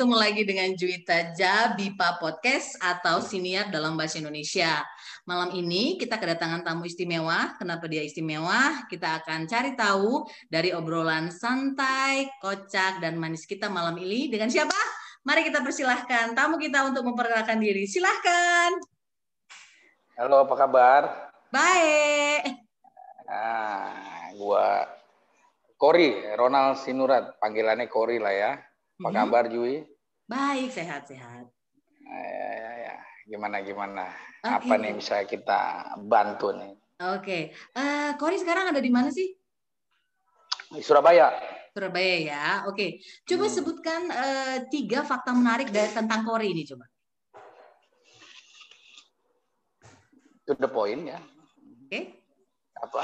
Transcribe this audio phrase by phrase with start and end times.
[0.00, 4.80] Ketemu lagi dengan Juwita Jabipa Podcast atau Siniar dalam Bahasa Indonesia.
[5.28, 7.52] Malam ini kita kedatangan tamu istimewa.
[7.60, 8.88] Kenapa dia istimewa?
[8.88, 14.72] Kita akan cari tahu dari obrolan santai, kocak, dan manis kita malam ini dengan siapa?
[15.20, 17.84] Mari kita persilahkan tamu kita untuk memperkenalkan diri.
[17.84, 18.80] Silahkan.
[20.16, 21.02] Halo, apa kabar?
[21.52, 22.56] Baik.
[23.28, 24.88] Nah, gua
[25.76, 28.52] Kori, Ronald Sinurat, panggilannya Kori lah ya.
[29.00, 29.16] Apa Mhm.
[29.16, 29.80] kabar Jui?
[30.28, 31.48] Baik, sehat-sehat.
[32.04, 32.20] Ya,
[32.52, 32.96] ya, ya.
[33.24, 34.12] Gimana gimana?
[34.44, 34.52] Oke.
[34.60, 35.60] Apa nih bisa kita
[36.04, 36.76] bantu nih?
[37.16, 39.32] Oke, Eh, Kori sekarang ada di mana sih?
[40.68, 41.32] Di Surabaya.
[41.72, 42.44] Surabaya ya.
[42.68, 43.56] Oke, coba Hmm.
[43.56, 46.84] sebutkan eh, tiga fakta menarik dari tentang Kori ini coba.
[50.44, 51.24] To the point ya.
[51.88, 52.20] Oke.
[52.76, 53.00] Apa?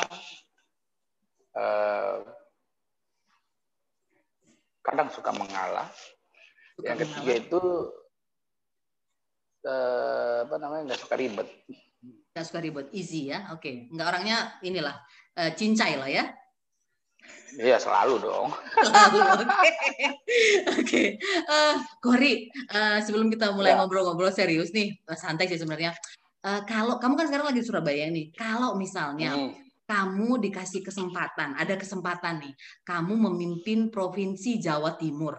[1.56, 2.16] Eh,
[4.86, 5.90] kadang suka mengalah.
[6.78, 7.42] Suka Yang ketiga mengalah.
[7.42, 7.62] itu
[9.66, 11.48] eh, apa namanya nggak suka ribet.
[12.32, 13.50] Nggak suka ribet, easy ya.
[13.50, 14.94] Oke, nggak orangnya inilah
[15.34, 16.24] eh, cincai lah ya.
[17.56, 18.52] Iya selalu dong.
[18.86, 19.70] Lalu, Oke,
[20.78, 21.02] oke.
[21.18, 23.80] Eh, Kori, eh, sebelum kita mulai Ya.
[23.80, 25.90] ngobrol-ngobrol serius nih, santai sih sebenarnya.
[26.44, 29.50] Eh, kalau kamu kan sekarang lagi di Surabaya nih, kalau misalnya Hmm.
[29.86, 35.38] Kamu dikasih kesempatan, ada kesempatan nih, kamu memimpin provinsi Jawa Timur.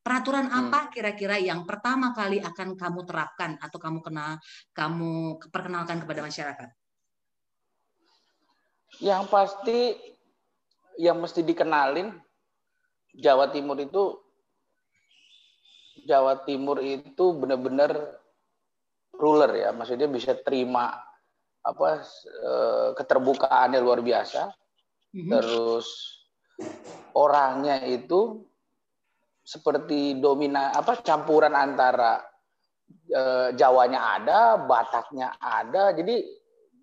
[0.00, 0.72] Peraturan Hmm.
[0.72, 4.40] apa kira-kira yang pertama kali akan kamu terapkan atau kamu kenal,
[4.72, 6.68] kamu perkenalkan kepada masyarakat?
[9.02, 9.78] Yang pasti
[10.96, 12.16] yang mesti dikenalin
[13.12, 14.16] Jawa Timur itu
[16.08, 17.92] Jawa Timur itu benar-benar
[19.12, 21.09] ruler ya, maksudnya bisa terima
[21.60, 24.48] apa eh, keterbukaannya luar biasa,
[25.12, 25.28] Mhm.
[25.28, 25.86] terus
[27.12, 28.46] orangnya itu
[29.42, 32.22] seperti domina apa campuran antara
[33.10, 36.22] eh, Jawanya ada, Bataknya ada, jadi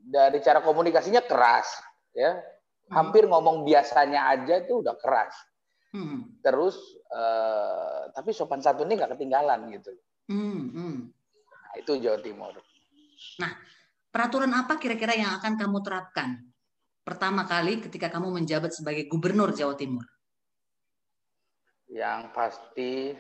[0.07, 1.67] dari cara komunikasinya keras
[2.15, 2.39] ya
[2.88, 5.35] hampir ngomong biasanya aja itu udah keras.
[5.91, 6.75] Hmm, Terus
[7.11, 9.91] eh, tapi sopan santunnya nggak ketinggalan gitu.
[10.27, 10.97] hmm, hmm.
[11.47, 12.55] Nah, itu Jawa Timur.
[14.17, 16.41] Peraturan apa kira-kira yang akan kamu terapkan
[17.05, 20.01] pertama kali ketika kamu menjabat sebagai gubernur Jawa Timur?
[21.85, 23.13] Yang pasti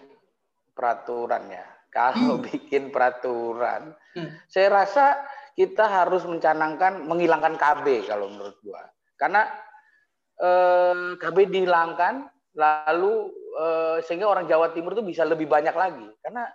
[0.73, 1.93] peraturannya.
[1.93, 2.49] Kalau Hmm.
[2.49, 4.41] bikin peraturan, Hmm.
[4.49, 5.21] saya rasa
[5.53, 8.81] kita harus mencanangkan menghilangkan KB kalau menurut gua.
[9.21, 9.45] Karena
[10.41, 12.25] eh, KB dihilangkan,
[12.57, 13.13] lalu
[13.53, 16.09] eh, sehingga orang Jawa Timur itu bisa lebih banyak lagi.
[16.25, 16.49] Karena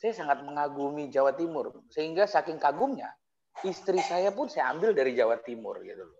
[0.00, 3.12] saya sangat mengagumi Jawa Timur, sehingga saking kagumnya
[3.60, 6.18] istri saya pun saya ambil dari Jawa Timur gitu loh.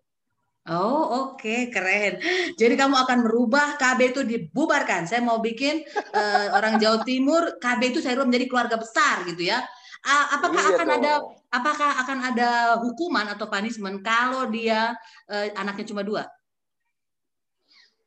[0.62, 2.22] Oh oke keren.
[2.54, 5.10] Jadi kamu akan merubah KB itu dibubarkan.
[5.10, 9.42] Saya mau bikin eh, orang Jawa Timur KB itu saya rubah menjadi keluarga besar gitu
[9.42, 9.58] ya.
[10.06, 11.34] A- apakah Iya akan ada dong.
[11.50, 14.94] apakah akan ada hukuman atau punishment kalau dia
[15.26, 16.30] eh, anaknya cuma dua?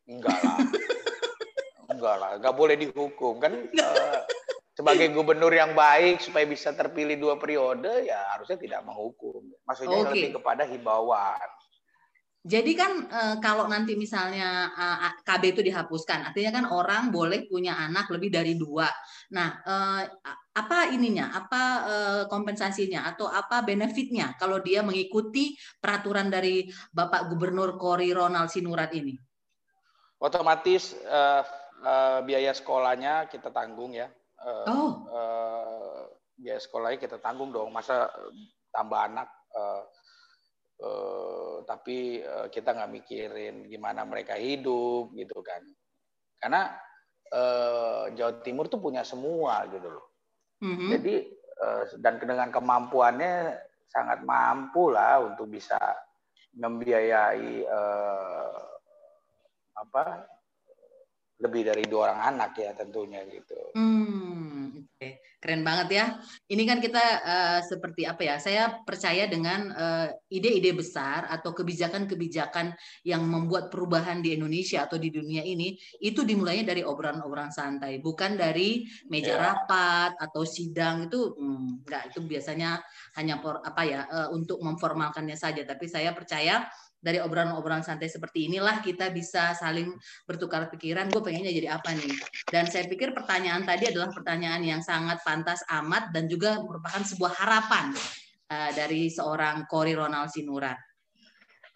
[0.07, 0.57] Enggak lah.
[1.91, 4.19] Enggak lah, enggak boleh dihukum kan eh,
[4.75, 9.47] sebagai gubernur yang baik supaya bisa terpilih dua periode ya harusnya tidak menghukum.
[9.63, 10.11] Maksudnya Oke.
[10.11, 11.47] lebih kepada himbauan.
[12.45, 17.73] Jadi kan eh, kalau nanti misalnya eh, KB itu dihapuskan, artinya kan orang boleh punya
[17.73, 18.85] anak lebih dari dua.
[19.33, 20.03] Nah, eh,
[20.53, 27.79] apa ininya, apa eh, kompensasinya atau apa benefitnya kalau dia mengikuti peraturan dari Bapak Gubernur
[27.81, 29.17] Kori Ronald Sinurat ini?
[30.21, 31.43] Otomatis eh,
[31.81, 34.05] eh, biaya sekolahnya kita tanggung ya.
[34.45, 36.01] Eh, Oh, eh,
[36.37, 37.73] biaya sekolahnya kita tanggung dong.
[37.73, 38.05] Masa
[38.69, 39.25] tambah anak
[39.57, 39.83] eh,
[40.85, 45.65] eh, tapi eh, kita nggak mikirin gimana mereka hidup gitu kan.
[46.37, 46.77] Karena
[47.33, 50.05] eh, Jawa Timur tuh punya semua gitu loh.
[50.61, 50.93] mhm.
[50.93, 53.57] Jadi eh, dan dengan kemampuannya
[53.89, 55.79] sangat mampu lah untuk bisa
[56.53, 58.59] membiayai eh,
[59.75, 60.03] apa
[61.35, 63.75] lebih dari dua orang anak ya tentunya gitu.
[63.75, 65.09] Hmm, oke.
[65.35, 66.05] Keren banget ya.
[66.47, 68.35] Ini kan kita eh, seperti apa ya?
[68.39, 72.73] Saya percaya dengan eh, ide-ide besar atau kebijakan-kebijakan
[73.03, 78.39] yang membuat perubahan di Indonesia atau di dunia ini itu dimulainya dari obrolan-obrolan santai, bukan
[78.39, 79.51] dari meja Ya.
[79.51, 82.79] rapat atau sidang itu hmm, enggak itu biasanya
[83.19, 85.67] hanya por, apa ya eh, untuk memformalkannya saja.
[85.67, 86.63] Tapi saya percaya
[87.05, 89.93] dari obrolan-obrolan santai seperti inilah kita bisa saling
[90.25, 91.13] bertukar pikiran.
[91.13, 92.17] Gue pengennya jadi apa nih?
[92.49, 97.37] Dan saya pikir pertanyaan tadi adalah pertanyaan yang sangat pantas amat dan juga merupakan sebuah
[97.37, 97.93] harapan
[98.49, 100.81] uh, dari seorang Kori Ronald Sinurat.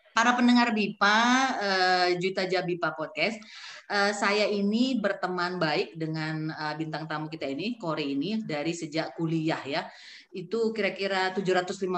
[0.09, 1.19] para pendengar BIPA,
[1.63, 3.39] uh, Juta Jabipa Podcast,
[3.87, 9.15] uh, saya ini berteman baik dengan uh, bintang tamu kita ini, Kore ini, dari sejak
[9.15, 9.87] kuliah ya.
[10.29, 11.89] Itu kira-kira 756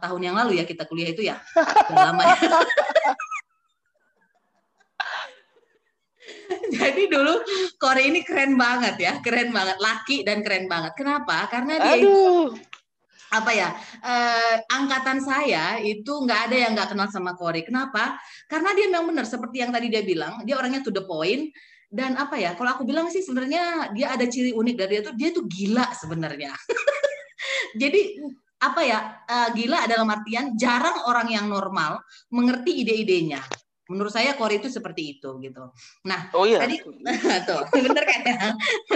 [0.00, 1.36] tahun yang lalu ya kita kuliah itu ya.
[1.92, 2.36] lama ya.
[6.66, 7.34] Jadi dulu
[7.78, 10.92] Kore ini keren banget ya, keren banget, laki dan keren banget.
[10.98, 11.46] Kenapa?
[11.50, 12.00] Karena dia Aduh.
[12.00, 12.16] itu
[13.26, 13.74] apa ya
[14.06, 17.62] eh, angkatan saya itu nggak ada yang nggak kenal sama Kore.
[17.62, 18.18] Kenapa?
[18.46, 21.50] Karena dia memang benar seperti yang tadi dia bilang, dia orangnya to the point
[21.90, 22.54] dan apa ya?
[22.54, 25.86] Kalau aku bilang sih sebenarnya dia ada ciri unik dari dia tuh dia tuh gila
[25.94, 26.54] sebenarnya.
[27.76, 28.20] Jadi
[28.60, 29.00] apa ya?
[29.28, 32.00] Uh, gila dalam artian jarang orang yang normal
[32.32, 33.44] mengerti ide-idenya
[33.86, 35.70] menurut saya core itu seperti itu gitu.
[36.10, 36.58] Nah, oh iya.
[36.58, 36.82] tadi
[37.48, 38.38] tuh bener kan ya?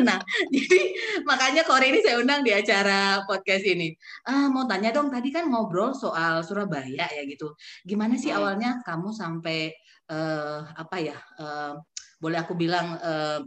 [0.02, 0.18] Nah,
[0.50, 0.80] jadi
[1.22, 3.94] makanya core ini saya undang di acara podcast ini.
[4.26, 7.54] Ah, mau tanya dong, tadi kan ngobrol soal Surabaya ya gitu.
[7.86, 8.38] Gimana sih hmm.
[8.42, 9.70] awalnya kamu sampai
[10.10, 11.18] uh, apa ya?
[11.38, 11.78] Uh,
[12.18, 13.40] boleh aku bilang uh,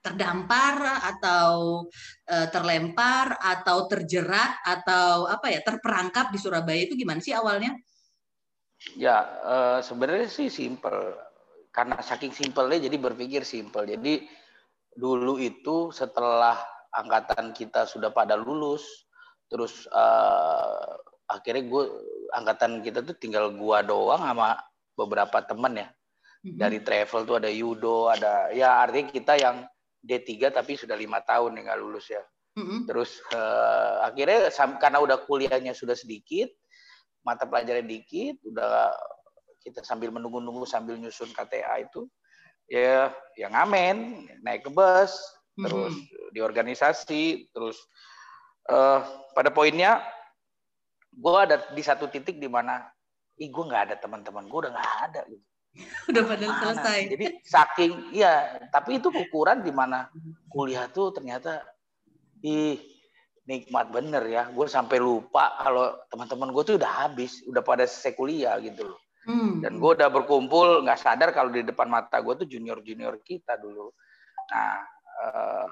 [0.00, 1.84] terdampar atau
[2.28, 7.76] uh, terlempar atau terjerat atau apa ya terperangkap di Surabaya itu gimana sih awalnya?
[8.96, 11.12] Ya, uh, sebenarnya sih simple.
[11.70, 13.84] Karena saking simpelnya jadi berpikir simple.
[13.84, 14.24] Jadi
[14.96, 16.58] dulu itu setelah
[16.90, 19.06] angkatan kita sudah pada lulus,
[19.46, 20.96] terus uh,
[21.30, 21.84] akhirnya gue
[22.34, 24.58] angkatan kita tuh tinggal gua doang sama
[24.98, 25.88] beberapa temen ya.
[26.40, 26.56] Mm-hmm.
[26.56, 29.56] Dari travel tuh ada Yudo, ada ya artinya kita yang
[30.00, 32.22] D3 tapi sudah lima tahun nih nggak lulus ya.
[32.58, 32.80] Mm-hmm.
[32.90, 34.50] Terus uh, akhirnya
[34.80, 36.50] karena udah kuliahnya sudah sedikit,
[37.22, 38.90] mata pelajaran dikit, udah
[39.62, 42.08] kita sambil menunggu-nunggu sambil nyusun KTA itu,
[42.66, 45.64] ya yang ngamen, naik ke bus, mm-hmm.
[45.68, 45.94] terus
[46.34, 47.78] di organisasi, terus
[48.72, 49.04] uh,
[49.36, 50.02] pada poinnya
[51.10, 52.82] gue ada di satu titik di mana,
[53.38, 55.49] ih gue nggak ada teman-teman, gue udah nggak ada gitu.
[56.10, 56.98] udah pada selesai.
[57.14, 60.10] Jadi saking, iya, tapi itu ukuran di mana
[60.50, 61.62] kuliah tuh ternyata,
[62.42, 62.78] ih
[63.46, 64.42] nikmat bener ya.
[64.50, 69.00] Gue sampai lupa kalau teman-teman gue tuh udah habis, udah pada selesai kuliah gitu loh.
[69.28, 69.60] Hmm.
[69.60, 73.92] Dan gue udah berkumpul, nggak sadar kalau di depan mata gue tuh junior-junior kita dulu.
[74.50, 74.80] Nah,
[75.22, 75.66] eh,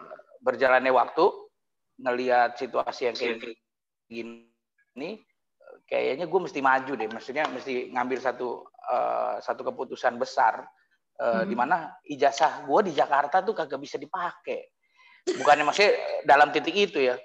[0.44, 1.24] berjalannya waktu,
[1.98, 3.58] ngelihat situasi yang kayak
[4.06, 5.10] gini,
[5.88, 7.08] kayaknya gue mesti maju deh.
[7.08, 10.64] Maksudnya mesti ngambil satu uh, satu keputusan besar,
[11.20, 11.46] uh, hmm.
[11.46, 11.76] di mana
[12.08, 14.64] ijazah gue di Jakarta tuh kagak bisa dipakai.
[15.28, 15.92] Bukannya maksudnya
[16.24, 17.16] dalam titik itu ya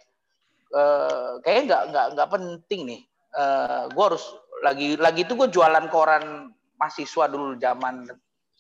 [0.75, 3.01] uh, kayaknya nggak nggak nggak penting nih.
[3.33, 4.25] Uh, gue harus
[4.61, 8.05] lagi lagi itu gue jualan koran mahasiswa dulu zaman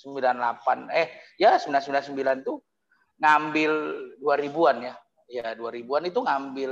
[0.01, 1.07] 98 eh
[1.37, 2.57] ya 999 tuh
[3.21, 3.71] ngambil
[4.21, 4.95] 2000-an ya.
[5.29, 6.71] Ya 2000-an itu ngambil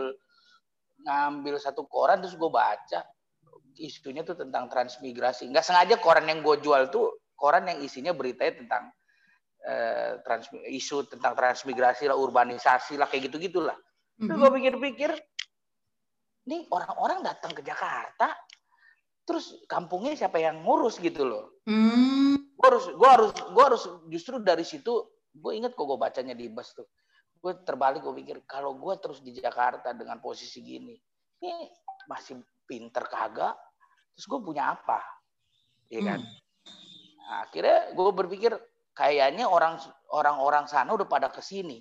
[1.01, 3.01] ngambil satu koran terus gue baca
[3.77, 5.47] isunya tuh tentang transmigrasi.
[5.51, 8.83] Nggak sengaja koran yang gue jual tuh koran yang isinya beritanya tentang
[9.65, 13.77] eh, trans, isu tentang transmigrasi lah, urbanisasi lah, kayak gitu-gitulah.
[14.21, 14.37] Mm -hmm.
[14.37, 15.11] Gue pikir-pikir,
[16.45, 18.37] nih orang-orang datang ke Jakarta,
[19.25, 21.61] terus kampungnya siapa yang ngurus gitu loh.
[21.65, 22.37] Mm.
[22.53, 23.83] Gue harus, gue harus, gue harus
[24.13, 26.85] justru dari situ, gue inget kok gue bacanya di bus tuh.
[27.41, 30.93] Gue terbalik, gue pikir kalau gue terus di Jakarta dengan posisi gini,
[31.41, 31.65] ini
[32.05, 32.37] masih
[32.69, 33.57] pinter kagak,
[34.15, 34.99] terus gue punya apa,
[35.87, 36.19] ya kan?
[36.19, 36.29] Mm.
[37.21, 38.51] Nah, akhirnya gue berpikir
[38.91, 39.79] kayaknya orang
[40.11, 41.79] orang-orang sana udah pada ke sini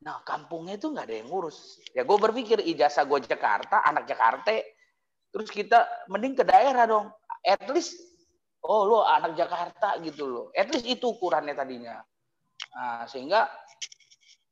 [0.00, 1.76] Nah, kampungnya itu nggak ada yang ngurus.
[1.92, 4.56] Ya gue berpikir ijazah gue Jakarta, anak Jakarta,
[5.28, 7.12] terus kita mending ke daerah dong.
[7.44, 8.00] At least,
[8.64, 10.46] oh lo anak Jakarta gitu loh.
[10.56, 12.00] At least itu ukurannya tadinya.
[12.72, 13.44] Nah, sehingga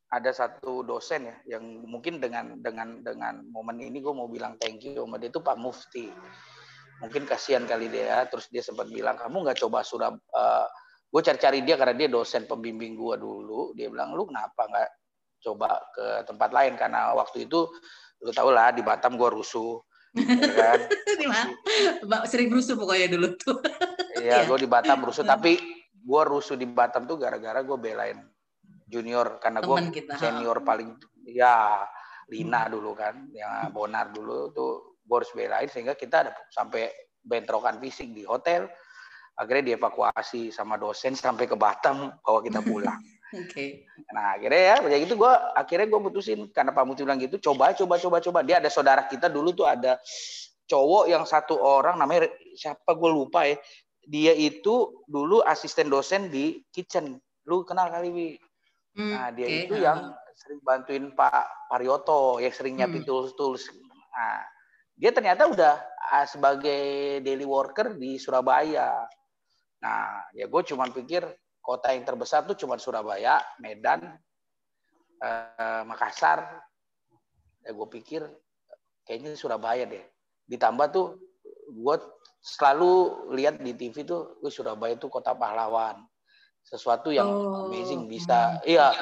[0.09, 4.81] ada satu dosen ya yang mungkin dengan dengan dengan momen ini gue mau bilang thank
[4.81, 6.13] you sama dia itu Pak Mufti.
[6.99, 10.19] Mungkin kasihan kali dia, terus dia sempat bilang kamu nggak coba Surab.
[10.35, 10.67] Uh,
[11.09, 13.73] gue cari-cari dia karena dia dosen pembimbing gue dulu.
[13.79, 14.91] Dia bilang lu kenapa nggak
[15.43, 16.75] coba ke tempat lain?
[16.75, 17.71] Karena waktu itu
[18.19, 19.79] lu tau lah di Batam gue rusuh
[20.17, 20.81] ya kan?
[22.31, 23.59] Sering rusuh pokoknya dulu tuh.
[24.19, 25.23] Iya gue di Batam rusuh.
[25.23, 25.59] Tapi
[25.95, 28.19] gue rusuh di Batam tuh gara-gara gue belain
[28.89, 29.39] junior.
[29.39, 29.77] Karena gue
[30.19, 31.85] senior paling ya
[32.29, 36.93] Lina dulu kan yang Bonar dulu tuh gue harus belain sehingga kita ada sampai
[37.25, 38.69] bentrokan fisik di hotel
[39.41, 43.45] akhirnya dievakuasi sama dosen sampai ke Batam bawa kita pulang Oke.
[43.53, 43.71] Okay.
[44.17, 47.77] Nah akhirnya ya, kayak gitu gue akhirnya gue putusin karena Pak Muti bilang gitu, coba,
[47.77, 48.41] coba, coba, coba.
[48.41, 50.01] Dia ada saudara kita dulu tuh ada
[50.65, 53.61] cowok yang satu orang namanya siapa gue lupa ya.
[54.09, 57.21] Dia itu dulu asisten dosen di kitchen.
[57.45, 58.29] Lu kenal kali Wi?
[58.97, 59.69] Hmm, nah dia okay.
[59.69, 63.09] itu yang sering bantuin Pak Parioto, yang sering nyiapin hmm.
[63.13, 63.69] tools-tools.
[64.17, 64.41] Nah,
[64.99, 65.79] dia ternyata udah
[66.11, 69.07] uh, sebagai daily worker di Surabaya.
[69.79, 71.23] Nah, ya gue cuma pikir
[71.63, 74.19] kota yang terbesar tuh cuma Surabaya, Medan,
[75.23, 76.43] uh, Makassar.
[77.63, 78.27] Ya gue pikir
[79.07, 80.03] kayaknya Surabaya deh.
[80.51, 81.15] Ditambah tuh
[81.71, 81.97] gue
[82.43, 82.93] selalu
[83.39, 86.03] lihat di TV tuh, gue Surabaya tuh kota pahlawan.
[86.67, 87.71] Sesuatu yang oh.
[87.71, 88.59] amazing bisa.
[88.67, 88.93] Iya,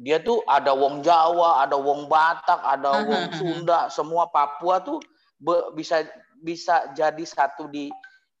[0.00, 4.98] dia tuh ada wong Jawa, ada wong Batak, ada wong Sunda, semua Papua tuh
[5.76, 6.04] bisa
[6.40, 7.92] bisa jadi satu di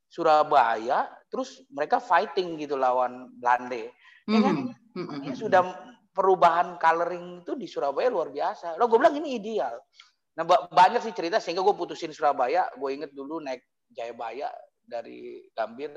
[0.06, 3.90] Surabaya, terus mereka fighting gitu lawan Belanda.
[4.26, 4.56] Ya kan?
[4.96, 5.36] Mm-hmm.
[5.36, 5.60] sudah
[6.16, 8.80] perubahan coloring itu di Surabaya luar biasa.
[8.80, 9.76] Lo gue bilang ini ideal.
[10.40, 12.72] Nah banyak sih cerita sehingga gue putusin Surabaya.
[12.80, 13.60] Gue inget dulu naik
[13.92, 14.48] Jayabaya
[14.80, 15.92] dari Gambir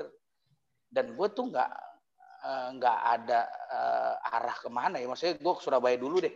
[0.92, 1.70] dan gue tuh nggak
[2.44, 3.40] eh, nggak uh, ada
[3.72, 5.08] uh, arah ke mana ya.
[5.08, 6.34] Maksudnya gue ke Surabaya dulu deh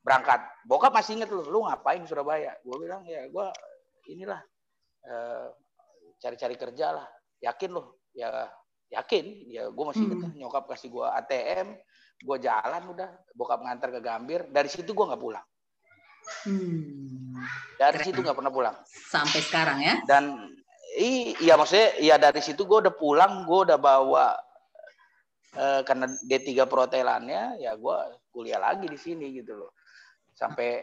[0.00, 0.40] berangkat.
[0.64, 2.56] Bokap masih inget lu, lu ngapain Surabaya?
[2.64, 3.46] Gue bilang ya gue
[4.10, 4.40] inilah
[5.06, 5.48] uh,
[6.22, 7.06] cari-cari kerja lah.
[7.42, 8.48] Yakin loh, ya
[8.90, 9.24] yakin.
[9.50, 10.38] Ya gue masih inget hmm.
[10.40, 11.76] nyokap kasih gue ATM,
[12.22, 15.44] gue jalan udah bokap ngantar ke Gambir dari situ gue nggak pulang
[16.48, 17.36] hmm.
[17.76, 18.06] dari Keren.
[18.08, 20.48] situ nggak pernah pulang sampai sekarang ya dan
[20.96, 24.32] iya maksudnya ya dari situ gue udah pulang gue udah bawa
[25.52, 27.96] eh, karena D3 protelannya ya gue
[28.32, 29.76] kuliah lagi di sini gitu loh
[30.32, 30.80] sampai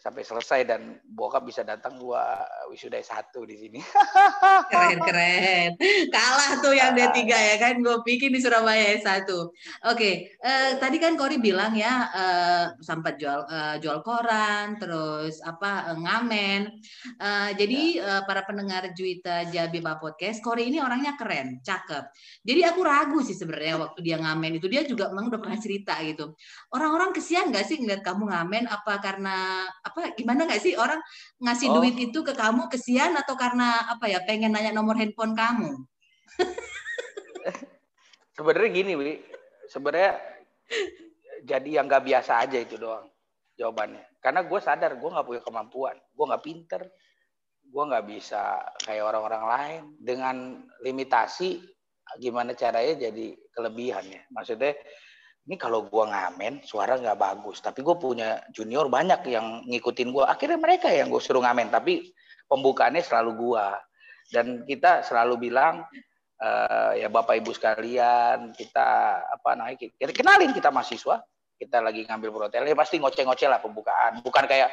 [0.00, 2.40] sampai selesai dan bokap bisa datang gua
[2.72, 3.80] wisuda satu di sini.
[4.72, 5.70] keren keren.
[6.08, 9.28] Kalah tuh yang D3 ya kan gue bikin di Surabaya S1.
[9.28, 9.52] Oke,
[9.84, 10.14] okay.
[10.40, 15.92] uh, eh, tadi kan Kori bilang ya uh, sempat jual uh, jual koran, terus apa
[15.92, 16.80] uh, ngamen.
[17.20, 22.08] Uh, jadi uh, para pendengar Juita Jabi Podcast, Kori ini orangnya keren, cakep.
[22.46, 25.98] Jadi aku ragu sih sebenarnya waktu dia ngamen itu dia juga memang udah pernah cerita
[26.00, 26.32] gitu.
[26.72, 31.02] Orang-orang kesian gak sih ngeliat kamu ngamen apa karena apa gimana nggak sih orang
[31.42, 31.82] ngasih oh.
[31.82, 35.82] duit itu ke kamu kesian atau karena apa ya pengen nanya nomor handphone kamu?
[38.38, 39.12] Sebenarnya gini, Wi.
[39.68, 40.16] Sebenarnya
[41.44, 43.04] jadi yang nggak biasa aja itu doang
[43.60, 44.06] jawabannya.
[44.22, 46.82] Karena gue sadar gue nggak punya kemampuan, gue nggak pinter,
[47.60, 50.36] gue nggak bisa kayak orang-orang lain dengan
[50.80, 51.60] limitasi
[52.18, 54.32] gimana caranya jadi kelebihannya.
[54.32, 54.72] Maksudnya
[55.50, 57.58] ini kalau gua ngamen suara nggak bagus.
[57.58, 60.30] Tapi gue punya junior banyak yang ngikutin gua.
[60.30, 62.14] Akhirnya mereka yang gue suruh ngamen tapi
[62.46, 63.74] pembukaannya selalu gua.
[64.30, 65.82] Dan kita selalu bilang
[66.38, 71.18] uh, ya bapak ibu sekalian kita apa naik kita kenalin kita mahasiswa.
[71.58, 74.22] Kita lagi ngambil protel ya pasti ngoceh-ngoceh lah pembukaan.
[74.22, 74.70] Bukan kayak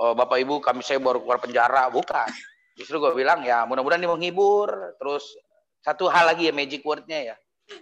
[0.00, 1.92] oh, bapak ibu kami saya baru keluar penjara.
[1.92, 2.32] Bukan.
[2.72, 4.96] Justru gue bilang ya mudah-mudahan ini menghibur.
[4.96, 5.28] Terus
[5.84, 7.36] satu hal lagi ya magic wordnya ya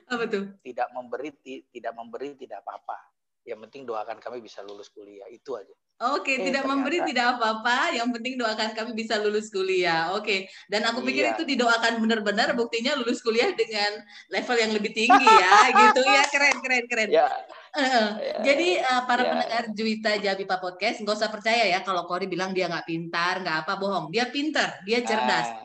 [0.08, 0.44] apa tuh?
[0.64, 2.96] Tidak memberi, tidak memberi tidak apa-apa.
[3.44, 5.28] Yang penting doakan kami bisa lulus kuliah.
[5.28, 5.68] Itu aja.
[6.10, 6.72] Oke, okay, eh, tidak ternyata.
[6.80, 7.78] memberi tidak apa-apa.
[7.92, 10.16] Yang penting doakan kami bisa lulus kuliah.
[10.16, 10.38] Oke, okay.
[10.72, 11.32] dan aku pikir iya.
[11.36, 12.56] itu didoakan benar-benar.
[12.56, 14.00] Buktinya lulus kuliah dengan
[14.32, 16.24] level yang lebih tinggi ya, gitu ya.
[16.32, 17.08] Keren, keren, keren.
[17.12, 17.28] Ya.
[17.76, 18.34] Uh, ya.
[18.42, 19.30] Jadi uh, para ya.
[19.36, 23.68] pendengar Juwita Jabipa Podcast, nggak usah percaya ya kalau Kori bilang dia nggak pintar, nggak
[23.68, 24.08] apa, bohong.
[24.08, 25.52] Dia pintar, dia cerdas.
[25.52, 25.63] Ah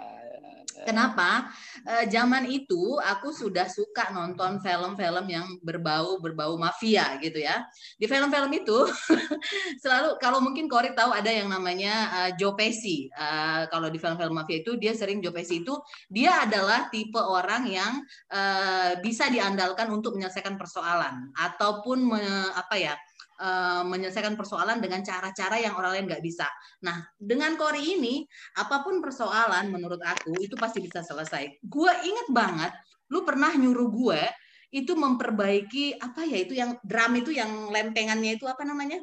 [0.88, 1.52] Kenapa?
[1.84, 7.68] E, zaman itu aku sudah suka nonton film-film yang berbau berbau mafia gitu ya.
[8.00, 8.88] Di film-film itu
[9.84, 13.12] selalu kalau mungkin Kori tahu ada yang namanya uh, Joe Pesci.
[13.12, 15.76] Uh, kalau di film-film mafia itu dia sering Joe Pesci itu
[16.08, 18.00] dia adalah tipe orang yang
[18.32, 22.22] uh, bisa diandalkan untuk menyelesaikan persoalan ataupun me,
[22.56, 22.96] apa ya
[23.40, 26.46] uh, menyelesaikan persoalan dengan cara-cara yang orang lain nggak bisa.
[26.84, 28.28] Nah, dengan Kori ini,
[28.60, 31.64] apa pun persoalan menurut aku itu pasti bisa selesai.
[31.64, 32.76] Gue inget banget,
[33.10, 34.22] lu pernah nyuruh gue
[34.70, 39.02] itu memperbaiki apa ya itu yang drum itu yang lempengannya itu apa namanya?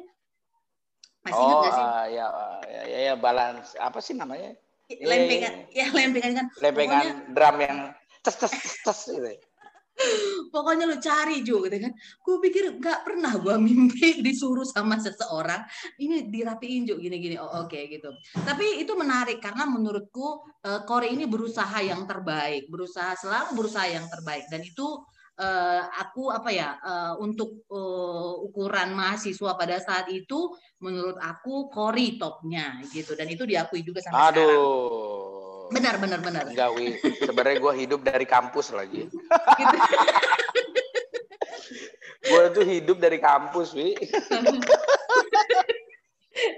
[1.27, 1.83] Masih oh, ingat sih?
[1.83, 2.25] Uh, ya,
[2.63, 4.55] ya, ya, ya, balance apa sih namanya?
[4.87, 6.45] Lempengan, ya lempengan kan.
[6.63, 7.77] Lempengan Pokoknya, drum yang
[8.23, 9.31] tes tes tes gitu.
[10.53, 11.93] Pokoknya lu cari juga gitu kan.
[12.21, 15.65] Gue pikir nggak pernah gue mimpi disuruh sama seseorang
[15.97, 17.35] ini dirapiin juga gini-gini.
[17.41, 18.09] Oh oke okay, gitu.
[18.45, 24.05] Tapi itu menarik karena menurutku uh, Kore ini berusaha yang terbaik, berusaha selalu berusaha yang
[24.07, 24.85] terbaik dan itu
[25.37, 32.17] uh, aku apa ya uh, untuk uh, ukuran mahasiswa pada saat itu menurut aku Kori
[32.17, 34.41] topnya gitu dan itu diakui juga sampai Aduh.
[34.45, 35.16] sekarang.
[35.73, 36.45] Benar, benar, benar.
[36.49, 36.99] Enggak, Wi.
[37.19, 39.07] Sebenarnya gue hidup dari kampus lagi.
[39.07, 39.77] Gitu.
[42.27, 43.95] gue tuh hidup dari kampus, Wi.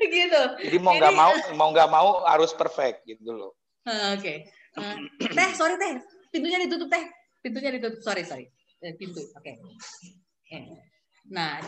[0.10, 0.42] gitu.
[0.66, 3.52] Jadi mau nggak mau, mau nggak mau harus perfect gitu loh.
[3.88, 4.20] Oke.
[4.20, 4.38] Okay.
[4.78, 5.98] Uh, teh, sorry teh,
[6.30, 7.04] pintunya ditutup teh,
[7.42, 8.00] pintunya ditutup.
[8.06, 8.46] Sorry, sorry,
[8.86, 9.22] eh, pintu.
[9.34, 9.56] Oke.
[9.56, 9.56] Okay.
[10.46, 10.62] Okay.
[11.30, 11.62] Nah,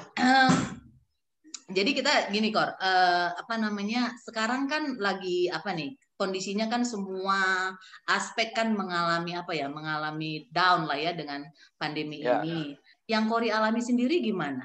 [1.71, 4.11] jadi kita gini kor, uh, apa namanya?
[4.21, 5.95] Sekarang kan lagi apa nih?
[6.21, 7.73] Kondisinya kan semua
[8.05, 9.65] aspek kan mengalami apa ya?
[9.65, 11.49] Mengalami down lah ya dengan
[11.81, 12.45] pandemi ya.
[12.45, 12.77] ini.
[13.09, 14.61] Yang Kori alami sendiri gimana?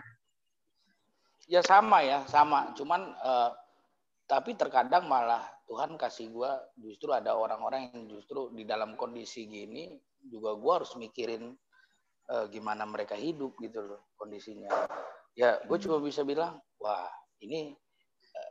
[1.49, 2.77] Ya sama ya, sama.
[2.77, 3.57] Cuman uh,
[4.29, 9.97] tapi terkadang malah Tuhan kasih gue justru ada orang-orang yang justru di dalam kondisi gini
[10.21, 11.57] juga gue harus mikirin
[12.29, 14.69] uh, gimana mereka hidup gitu loh kondisinya.
[15.33, 17.09] Ya gue cuma bisa bilang, wah
[17.41, 17.73] ini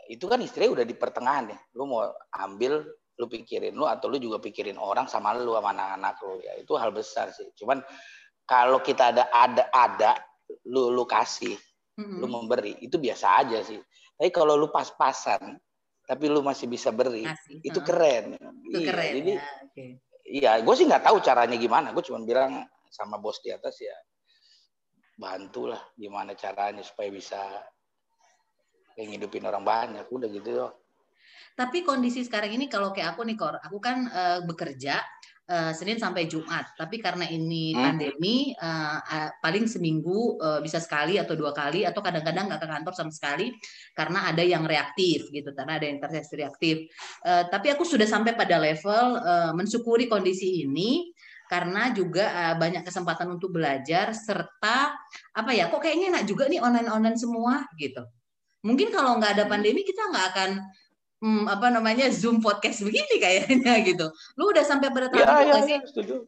[0.10, 1.60] itu kan istri udah di pertengahan ya.
[1.78, 6.16] Lu mau ambil, lu pikirin lu atau lu juga pikirin orang sama lu sama anak-anak
[6.28, 7.48] lu ya itu hal besar sih.
[7.56, 7.80] Cuman
[8.46, 10.12] kalau kita ada ada ada
[10.70, 11.58] lu lu kasih
[11.98, 12.22] hmm.
[12.22, 13.82] lu memberi itu biasa aja sih
[14.16, 15.58] tapi kalau lu pas-pasan
[16.06, 18.38] tapi lu masih bisa beri Masih, itu keren
[18.70, 19.90] itu iya, keren jadi ya, okay.
[20.26, 22.62] iya gue sih nggak tahu caranya gimana gue cuma bilang
[22.94, 23.98] sama bos di atas ya
[25.18, 27.42] bantulah gimana caranya supaya bisa
[29.04, 30.72] ngidupin orang banyak udah gitu loh
[31.56, 35.00] tapi kondisi sekarang ini kalau kayak aku nih Kor, aku kan uh, bekerja
[35.48, 36.76] uh, Senin sampai Jumat.
[36.76, 37.80] Tapi karena ini hmm.
[37.80, 42.68] pandemi, uh, uh, paling seminggu uh, bisa sekali atau dua kali, atau kadang-kadang nggak ke
[42.68, 43.56] kantor sama sekali
[43.96, 46.92] karena ada yang reaktif gitu, karena ada interseksi reaktif.
[47.24, 51.16] Uh, tapi aku sudah sampai pada level uh, mensyukuri kondisi ini
[51.48, 54.98] karena juga uh, banyak kesempatan untuk belajar serta
[55.32, 58.02] apa ya kok kayaknya enak juga nih online online semua gitu
[58.66, 59.54] mungkin kalau nggak ada hmm.
[59.54, 60.50] pandemi kita nggak akan
[61.22, 64.10] hmm, apa namanya Zoom podcast begini kayaknya gitu.
[64.36, 65.78] Lu udah sampai pada tahap ya, ya, sih?
[65.86, 66.26] Setuju.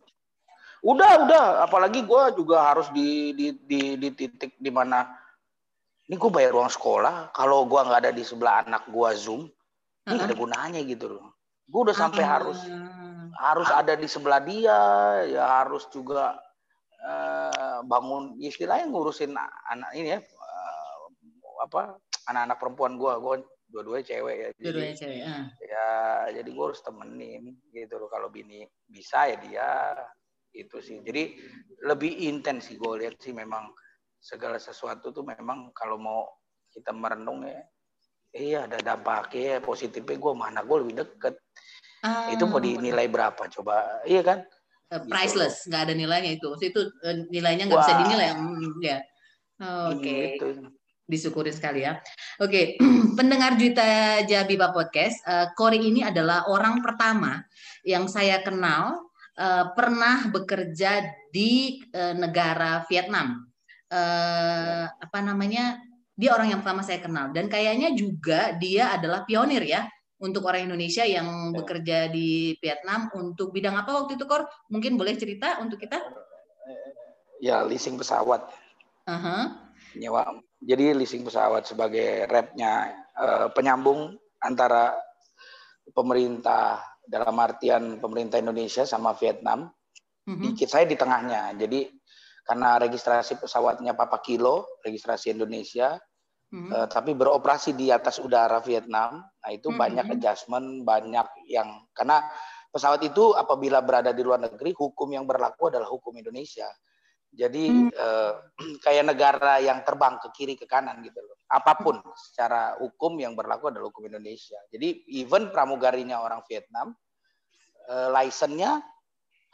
[0.85, 1.45] Udah, udah.
[1.65, 5.09] Apalagi gue juga harus di di di, di titik di mana
[6.05, 7.33] ini gue bayar uang sekolah.
[7.33, 9.49] Kalau gue nggak ada di sebelah anak gue Zoom,
[10.05, 10.27] ini uh -huh.
[10.29, 11.33] ada gunanya gitu loh.
[11.67, 12.35] Gue udah sampai uh -huh.
[12.37, 12.59] harus
[13.37, 14.79] harus ada di sebelah dia,
[15.27, 16.37] ya harus juga
[17.03, 19.35] uh, bangun istilahnya ngurusin
[19.69, 20.97] anak ini ya uh,
[21.67, 23.13] apa anak-anak perempuan gue.
[23.19, 23.35] Gue
[23.67, 24.49] dua-duanya cewek ya.
[24.59, 25.19] Dua-duanya cewek.
[25.23, 25.45] Uh.
[25.63, 25.87] Ya,
[26.39, 28.09] jadi gue harus temenin gitu loh.
[28.11, 29.69] Kalau bini bisa ya dia
[30.55, 31.03] itu sih.
[31.03, 31.37] Jadi
[31.83, 33.69] lebih intens sih gue lihat sih memang
[34.17, 36.21] segala sesuatu tuh memang kalau mau
[36.73, 37.61] kita merenung ya,
[38.33, 41.35] iya ada dampaknya positifnya gue mana gue lebih deket.
[42.05, 44.05] Uh, itu mau dinilai berapa coba?
[44.05, 44.39] Iya kan?
[44.93, 45.87] Uh, priceless, nggak gitu.
[45.91, 46.49] ada nilainya itu.
[46.61, 48.27] Itu uh, nilainya nggak bisa dinilai.
[48.33, 48.97] Hmm, ya.
[49.57, 50.05] Oh, Oke.
[50.05, 50.23] Okay.
[50.37, 50.47] Gitu
[51.07, 51.97] disyukuri sekali ya.
[52.43, 52.75] Oke,
[53.17, 57.41] pendengar Juita Jabiba Podcast, uh, Kori ini adalah orang pertama
[57.87, 59.07] yang saya kenal
[59.39, 63.47] uh, pernah bekerja di uh, negara Vietnam.
[63.87, 65.79] Uh, apa namanya?
[66.17, 69.85] Dia orang yang pertama saya kenal dan kayaknya juga dia adalah pionir ya
[70.17, 74.49] untuk orang Indonesia yang bekerja di Vietnam untuk bidang apa waktu itu Kor?
[74.73, 76.01] Mungkin boleh cerita untuk kita?
[77.37, 78.49] Ya, leasing pesawat.
[79.05, 79.66] Uh -huh.
[79.95, 84.97] Nyewa jadi leasing pesawat sebagai repnya uh, penyambung antara
[85.93, 89.69] pemerintah dalam artian pemerintah Indonesia sama Vietnam.
[90.27, 90.59] Mm-hmm.
[90.67, 91.55] Saya di tengahnya.
[91.55, 91.87] Jadi
[92.43, 95.95] karena registrasi pesawatnya Papa Kilo, registrasi Indonesia,
[96.51, 96.71] mm-hmm.
[96.73, 99.23] uh, tapi beroperasi di atas udara Vietnam.
[99.23, 99.79] Nah itu mm-hmm.
[99.79, 102.27] banyak adjustment, banyak yang karena
[102.73, 106.67] pesawat itu apabila berada di luar negeri, hukum yang berlaku adalah hukum Indonesia.
[107.33, 107.89] Jadi hmm.
[107.91, 108.33] eh,
[108.85, 111.37] kayak negara yang terbang ke kiri ke kanan gitu loh.
[111.47, 114.59] Apa pun secara hukum yang berlaku adalah hukum Indonesia.
[114.67, 116.91] Jadi even pramugarinya orang Vietnam,
[117.87, 118.83] eh, license-nya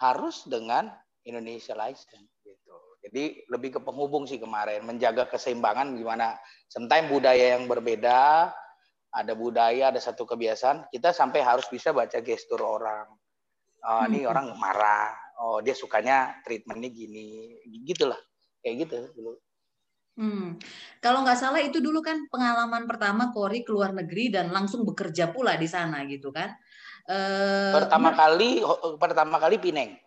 [0.01, 0.89] harus dengan
[1.23, 2.75] Indonesia license gitu.
[3.03, 6.39] Jadi lebih ke penghubung sih kemarin, menjaga keseimbangan gimana.
[6.71, 8.51] Sometimes budaya yang berbeda,
[9.13, 13.05] ada budaya, ada satu kebiasaan, kita sampai harus bisa baca gestur orang.
[13.83, 14.31] Oh, ini hmm.
[14.31, 15.11] orang marah,
[15.43, 18.19] oh dia sukanya treatmentnya gini gitulah
[18.63, 19.35] kayak gitu dulu
[20.13, 20.61] Hmm.
[21.01, 25.57] Kalau nggak salah itu dulu kan pengalaman pertama Kori keluar negeri dan langsung bekerja pula
[25.57, 26.53] di sana gitu kan?
[27.09, 28.61] Uh, pertama kali
[29.01, 29.97] pertama kali Pineng.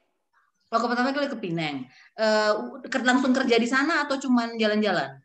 [0.71, 1.91] Oh, pertama kali ke Pineng.
[2.15, 5.19] Uh, langsung kerja di sana atau cuman jalan-jalan?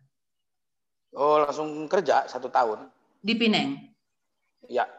[1.13, 2.89] Oh, langsung kerja satu tahun.
[3.21, 3.77] Di Pineng.
[4.65, 4.89] Ya.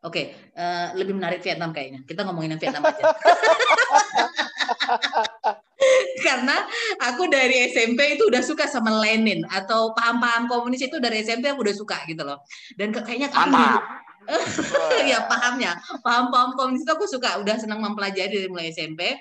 [0.00, 0.56] Oke, okay.
[0.56, 2.00] uh, lebih menarik Vietnam kayaknya.
[2.08, 3.04] Kita ngomongin Vietnam aja.
[6.26, 6.56] Karena
[7.00, 11.64] aku dari SMP itu udah suka sama Lenin atau paham-paham komunis itu dari SMP aku
[11.64, 12.44] udah suka gitu loh.
[12.76, 13.56] Dan kayaknya aku
[15.10, 19.16] ya pahamnya, paham-paham komunis itu aku suka, udah senang mempelajari dari mulai SMP.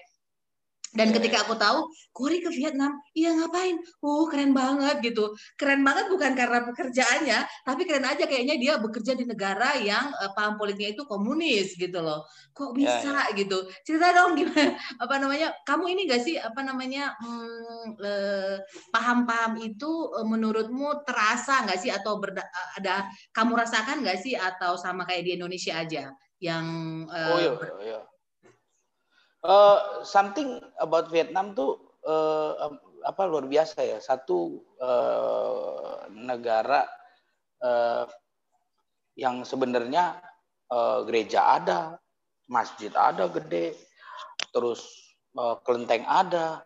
[0.89, 3.77] Dan ketika aku tahu Kori ke Vietnam, iya ngapain?
[4.01, 5.37] Oh keren banget gitu.
[5.53, 10.33] Keren banget bukan karena pekerjaannya, tapi keren aja kayaknya dia bekerja di negara yang uh,
[10.33, 12.25] paham politiknya itu komunis gitu loh.
[12.57, 13.37] Kok ya, bisa ya, ya.
[13.37, 13.57] gitu?
[13.85, 14.73] Cerita dong gimana?
[14.97, 15.53] Apa namanya?
[15.61, 18.57] Kamu ini gak sih apa namanya hmm, eh,
[18.89, 22.43] paham-paham itu eh, menurutmu terasa nggak sih atau berda,
[22.75, 26.65] ada kamu rasakan nggak sih atau sama kayak di Indonesia aja yang
[27.11, 27.99] uh, oh, iya, iya.
[29.39, 32.75] Uh, something about Vietnam tuh uh,
[33.07, 33.97] apa luar biasa ya.
[34.03, 36.83] Satu uh, negara
[37.63, 38.03] uh,
[39.15, 40.19] yang sebenarnya
[40.67, 41.95] uh, gereja ada,
[42.51, 43.79] masjid ada gede,
[44.51, 44.91] terus
[45.39, 46.63] uh, kelenteng ada,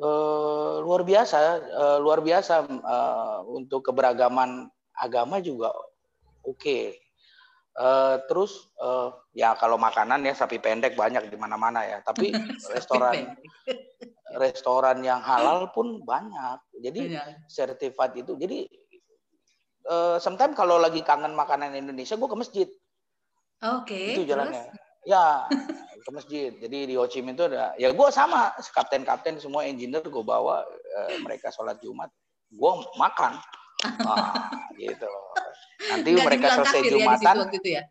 [0.00, 1.36] uh, luar biasa,
[1.68, 5.68] uh, luar biasa uh, untuk keberagaman agama juga
[6.48, 6.56] oke.
[6.56, 7.05] Okay.
[7.76, 12.00] Uh, terus uh, ya kalau makanan ya sapi pendek banyak di mana-mana ya.
[12.00, 12.32] Tapi
[12.74, 13.36] restoran
[14.32, 16.56] restoran yang halal pun banyak.
[16.80, 17.20] Jadi
[17.52, 18.32] sertifikat itu.
[18.40, 18.64] Jadi
[19.92, 22.68] uh, sometimes kalau lagi kangen makanan Indonesia, gue ke masjid.
[23.64, 23.92] Oke.
[23.92, 24.72] Okay, itu jalannya.
[24.72, 24.84] Terus?
[25.06, 25.46] Ya
[26.02, 26.50] ke masjid.
[26.56, 27.72] Jadi di Ho Chi Minh itu ada.
[27.80, 32.10] Ya gue sama kapten-kapten semua engineer gue bawa uh, mereka sholat Jumat.
[32.52, 33.36] Gue makan.
[33.86, 34.48] Nah,
[34.80, 35.12] gitu.
[35.76, 37.36] Nanti enggak mereka selesai ya Jumatan.
[37.60, 37.82] Ya, ya?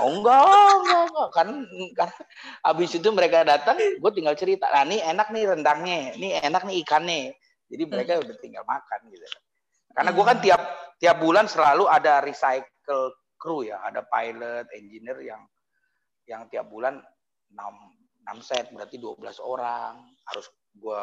[0.00, 1.28] Oh enggak, enggak, enggak.
[1.34, 1.48] Kan,
[1.98, 2.08] kan
[2.64, 4.70] habis itu mereka datang, gue tinggal cerita.
[4.72, 7.34] Nah, ini enak nih rendangnya, ini enak nih ikannya.
[7.68, 9.26] Jadi mereka udah tinggal makan gitu.
[9.94, 10.62] Karena gue kan tiap
[10.98, 15.42] tiap bulan selalu ada recycle crew ya, ada pilot, engineer yang
[16.24, 17.04] yang tiap bulan
[17.52, 17.60] 6,
[18.24, 20.00] 6 set berarti 12 orang
[20.32, 21.00] harus gue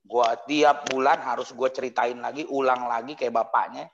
[0.00, 3.86] gua tiap bulan harus gue ceritain lagi, ulang lagi kayak bapaknya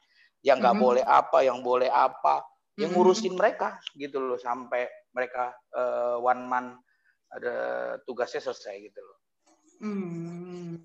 [0.45, 0.89] yang nggak mm -hmm.
[0.93, 2.45] boleh apa, yang boleh apa,
[2.77, 2.95] yang mm-hmm.
[2.97, 3.39] ngurusin mm -hmm.
[3.41, 6.77] mereka gitu loh sampai mereka uh, one man
[7.33, 7.57] ada
[8.05, 9.19] tugasnya selesai gitu loh.
[9.77, 10.81] Hmm.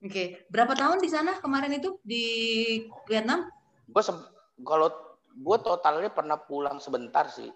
[0.00, 0.26] Oke, okay.
[0.48, 2.24] berapa tahun di sana kemarin itu di
[3.10, 3.48] Vietnam?
[3.90, 4.02] Gue
[4.64, 4.88] kalau
[5.30, 7.50] gue totalnya pernah pulang sebentar sih,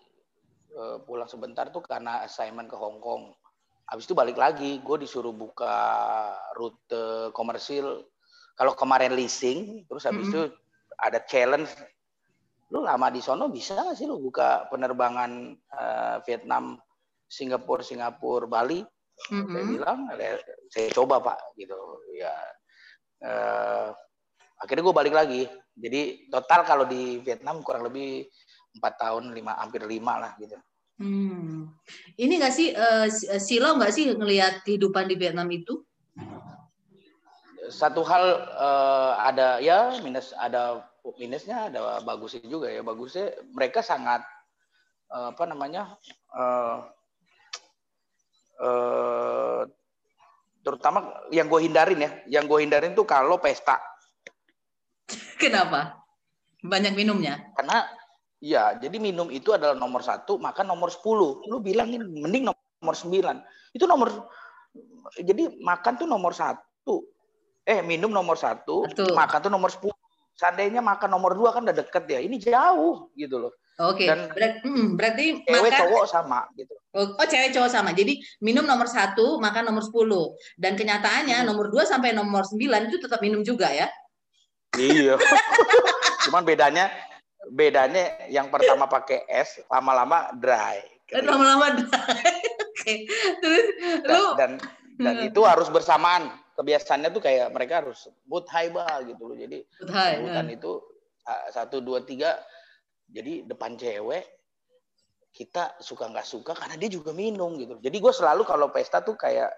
[0.77, 3.33] uh, pulang sebentar tuh karena assignment ke Hong Kong
[3.85, 5.77] Habis itu balik lagi, gue disuruh buka
[6.57, 8.09] rute komersil.
[8.57, 10.47] Kalau kemarin leasing, terus habis mm -hmm.
[10.49, 10.64] itu
[10.99, 11.71] ada challenge.
[12.73, 16.81] Lu lama di sono bisa nggak sih lu buka penerbangan uh, Vietnam,
[17.29, 18.83] Singapura, Singapura, Bali?
[19.31, 19.53] Mm -hmm.
[19.55, 19.99] Saya bilang,
[20.75, 21.79] saya coba pak, gitu.
[22.19, 22.35] Ya,
[23.23, 23.95] uh,
[24.59, 25.43] akhirnya gue balik lagi.
[25.75, 28.27] Jadi total kalau di Vietnam kurang lebih
[28.75, 30.59] empat tahun, lima hampir lima lah gitu.
[30.95, 31.75] Hmm.
[32.15, 33.11] Ini nggak sih uh,
[33.43, 35.83] Silo nggak sih ngelihat kehidupan di Vietnam itu?
[37.71, 38.25] Satu hal
[38.57, 40.85] uh, ada ya minus ada
[41.21, 44.25] minusnya ada bagusnya juga ya bagusnya mereka sangat
[45.13, 45.97] uh, apa namanya
[46.33, 46.89] uh,
[48.65, 49.61] uh,
[50.65, 53.81] terutama yang gue hindarin ya yang gue hindarin tuh kalau pesta.
[55.37, 56.01] Kenapa?
[56.65, 57.53] Banyak minumnya?
[57.53, 57.85] Karena
[58.45, 61.41] Iya, jadi minum itu adalah nomor satu, makan nomor sepuluh.
[61.49, 63.41] Lu bilangin mending nomor sembilan.
[63.73, 64.29] Itu nomor,
[65.17, 66.61] jadi makan tuh nomor satu.
[67.65, 69.17] Eh, minum nomor satu, Betul.
[69.17, 69.97] makan tuh nomor sepuluh.
[70.37, 72.21] Seandainya makan nomor dua kan udah deket ya.
[72.21, 73.53] Ini jauh gitu loh.
[73.81, 74.05] Oke.
[74.05, 74.07] Okay.
[74.07, 76.75] Dan Ber hmm, berarti cewek makan, cowok sama gitu.
[76.93, 77.91] Oh, oh, cewek cowok sama.
[77.97, 80.37] Jadi minum nomor satu, makan nomor sepuluh.
[80.55, 81.47] Dan kenyataannya hmm.
[81.49, 83.89] nomor dua sampai nomor sembilan itu tetap minum juga ya?
[84.77, 85.17] Iya.
[86.29, 86.93] Cuman bedanya
[87.49, 90.85] bedanya yang pertama pakai es, lama-lama dry.
[91.17, 92.31] Lama-lama dry.
[92.75, 92.95] Oke.
[93.41, 93.67] Terus
[94.05, 94.53] dan, lu dan
[95.01, 96.44] dan itu harus bersamaan.
[96.55, 99.37] Kebiasaannya tuh kayak mereka harus but high ba gitu loh.
[99.37, 100.55] Jadi sebutan ya.
[100.55, 100.73] itu
[101.51, 102.39] satu dua tiga.
[103.11, 104.25] Jadi depan cewek
[105.35, 107.83] kita suka nggak suka karena dia juga minum gitu.
[107.83, 109.51] Jadi gue selalu kalau pesta tuh kayak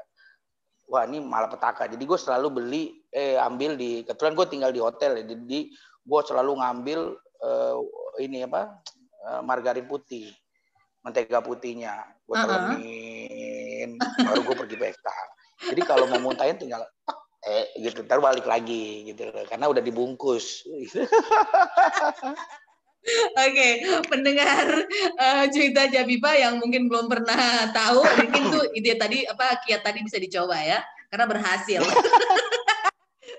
[0.88, 1.84] wah ini malah petaka.
[1.84, 5.24] Jadi gue selalu beli eh ambil di kebetulan gue tinggal di hotel ya.
[5.36, 5.68] Jadi
[6.06, 7.00] gue selalu ngambil
[7.44, 7.76] uh,
[8.22, 8.80] ini apa
[9.28, 10.32] uh, margarin putih
[11.06, 12.74] mentega putihnya gue uh -huh.
[14.26, 15.14] baru gue pergi pesta
[15.60, 16.84] jadi kalau mau muntahin tinggal
[17.46, 20.66] eh gitu ntar balik lagi gitu karena udah dibungkus
[23.38, 23.72] Oke, okay,
[24.10, 24.66] pendengar
[25.14, 30.02] uh, cerita Jabiba yang mungkin belum pernah tahu, mungkin tuh ide tadi apa kiat tadi
[30.02, 31.86] bisa dicoba ya, karena berhasil.
[31.86, 32.02] Oke,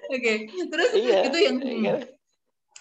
[0.07, 0.37] okay.
[0.71, 2.16] terus iya, itu yang iya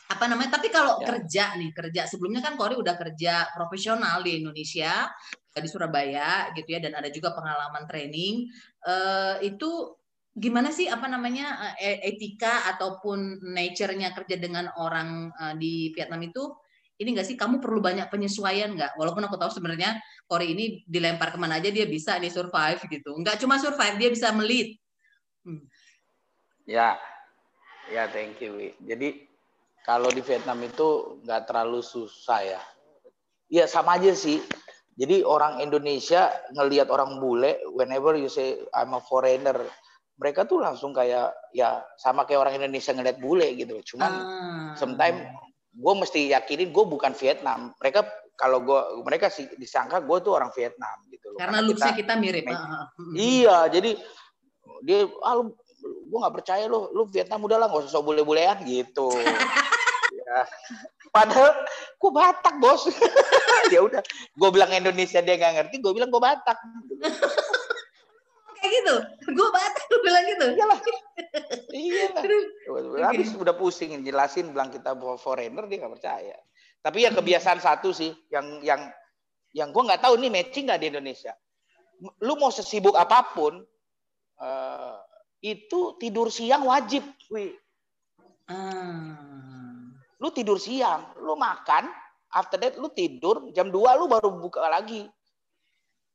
[0.07, 1.07] apa namanya tapi kalau ya.
[1.11, 5.11] kerja nih kerja sebelumnya kan Kori udah kerja profesional di Indonesia
[5.51, 8.47] di Surabaya gitu ya dan ada juga pengalaman training
[8.87, 9.99] uh, itu
[10.37, 16.29] gimana sih apa namanya eh, e, etika ataupun nature-nya kerja dengan orang uh, di Vietnam
[16.29, 16.53] itu
[16.97, 18.97] ini nggak sih kamu perlu banyak penyesuaian nggak?
[18.97, 23.13] Walaupun aku tahu sebenarnya Kori ini dilempar ke mana aja dia bisa nih survive gitu.
[23.21, 24.81] Nggak cuma survive, dia bisa melit.
[25.45, 25.61] Hmm.
[26.65, 26.97] Ya,
[27.93, 28.73] ya thank you.
[28.81, 29.26] Jadi
[29.87, 32.63] kalau di Vietnam itu nggak terlalu susah ya.
[33.47, 34.43] Ya sama aja sih.
[34.99, 39.55] Jadi orang Indonesia ngelihat orang bule, whenever you say I'm a foreigner,
[40.19, 43.95] mereka tuh langsung kayak ya sama kayak orang Indonesia ngeliat bule gitu.
[43.95, 44.73] Cuman ah.
[44.75, 45.23] sometimes
[45.77, 47.77] gue mesti yakinin gue bukan Vietnam.
[47.79, 48.03] Mereka
[48.35, 51.39] kalau gue mereka sih disangka gue tuh orang Vietnam gitu loh.
[51.39, 52.45] Karena, Karena looksnya kita, kita mirip.
[53.15, 53.91] Iya, jadi
[54.83, 59.13] dia ah lu, gue nggak percaya lo, lu Vietnam udah lah nggak usah bule-bulean gitu.
[60.27, 60.43] ya.
[61.15, 61.55] Padahal
[61.97, 62.83] gue Batak bos.
[63.75, 64.03] ya udah,
[64.35, 66.59] gue bilang Indonesia dia nggak ngerti, gue bilang gue Batak.
[68.57, 68.97] Kayak gitu,
[69.37, 70.47] gue Batak, gue bilang gitu.
[70.59, 70.81] Iyalah.
[71.71, 72.25] iya lah.
[73.13, 73.43] Habis okay.
[73.43, 76.37] udah pusing jelasin bilang kita foreigner dia nggak percaya.
[76.83, 78.91] Tapi ya kebiasaan satu sih yang yang
[79.55, 81.33] yang gue nggak tahu nih matching nggak di Indonesia.
[82.23, 83.65] Lu mau sesibuk apa pun
[84.41, 84.97] uh,
[85.41, 87.57] itu tidur siang wajib, wi.
[88.47, 89.56] Hmm.
[90.21, 91.89] Lu tidur siang, lu makan,
[92.33, 95.05] after that lu tidur jam 2 lu baru buka lagi.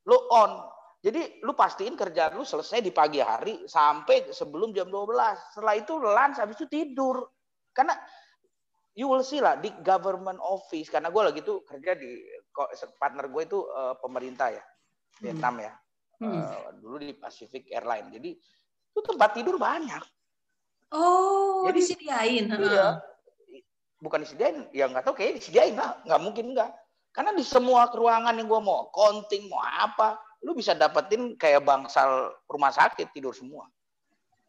[0.10, 0.66] Lu on,
[1.02, 5.58] jadi lu pastiin kerjaan lu selesai di pagi hari sampai sebelum jam 12.
[5.58, 7.26] Setelah itu lunch habis itu tidur.
[7.74, 7.98] Karena
[8.94, 12.22] you will see lah di government office karena gue lagi tuh kerja di
[13.02, 14.64] partner gue itu uh, pemerintah ya
[15.26, 15.74] Vietnam ya.
[16.22, 16.38] Hmm.
[16.38, 18.14] Uh, dulu di Pacific Airline.
[18.14, 18.38] Jadi
[18.94, 20.04] itu tempat tidur banyak.
[20.92, 22.46] Oh, Jadi, disediain.
[22.52, 23.00] Iya.
[24.02, 26.72] Bukan disediain, ya nggak tahu kayak disediain lah, nggak mungkin nggak.
[27.14, 32.34] Karena di semua ruangan yang gue mau, counting mau apa, lu bisa dapetin kayak bangsal
[32.50, 33.70] rumah sakit tidur semua.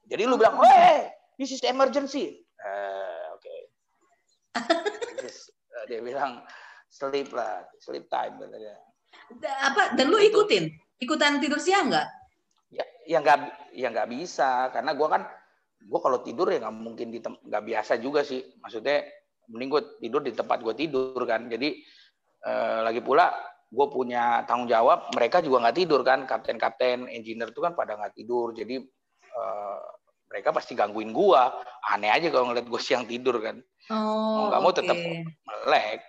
[0.09, 3.55] Jadi lu bilang, "Eh, this is emergency." Uh, oke.
[5.23, 5.29] Okay.
[5.29, 6.43] Eh, dia bilang
[6.91, 8.75] sleep lah, sleep time katanya.
[9.71, 10.69] Apa dan lu ikutin?
[10.99, 12.09] Ikutan tidur siang nggak?
[12.75, 13.38] Ya, ya nggak,
[13.77, 15.23] ya nggak bisa karena gua kan,
[15.87, 18.43] gua kalau tidur ya nggak mungkin di nggak biasa juga sih.
[18.61, 19.07] Maksudnya
[19.51, 21.49] mending gue tidur di tempat gue tidur kan.
[21.51, 21.83] Jadi
[22.47, 23.33] eh, lagi pula
[23.73, 26.29] gue punya tanggung jawab mereka juga nggak tidur kan.
[26.29, 28.53] Kapten-kapten engineer itu kan pada nggak tidur.
[28.53, 28.77] Jadi
[29.33, 29.81] uh,
[30.29, 31.43] mereka pasti gangguin gue
[31.89, 33.57] aneh aja kalau ngeliat gue siang tidur kan.
[33.89, 34.79] Oh, nggak mau okay.
[34.85, 34.97] tetap
[35.49, 36.01] melek.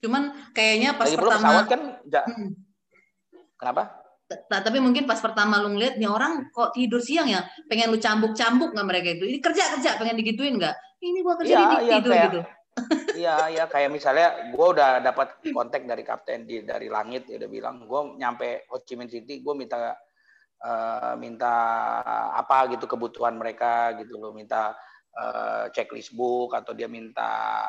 [0.00, 0.22] Cuman
[0.54, 2.50] kayaknya pas Lagi pertama pesawat kan hmm.
[3.58, 3.82] kenapa?
[4.30, 7.42] Nah, tapi mungkin pas pertama lu ngeliat nih orang kok tidur siang ya?
[7.66, 9.26] Pengen lu cambuk-cambuk nggak mereka itu?
[9.26, 11.02] Ini kerja kerja pengen digituin nggak?
[11.02, 12.40] Ini gua kerja ya, di, ya, tidur kayak, gitu
[13.20, 17.50] Iya, iya kayak misalnya gue udah dapat kontak dari kapten di dari langit dia udah
[17.50, 19.92] bilang gue nyampe Ho Chi Minh City gue minta
[20.64, 21.54] uh, minta
[22.32, 24.72] apa gitu kebutuhan mereka gitu loh minta
[25.16, 27.66] uh, checklist book atau dia minta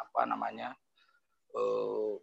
[0.00, 0.74] apa namanya
[1.54, 2.18] uh,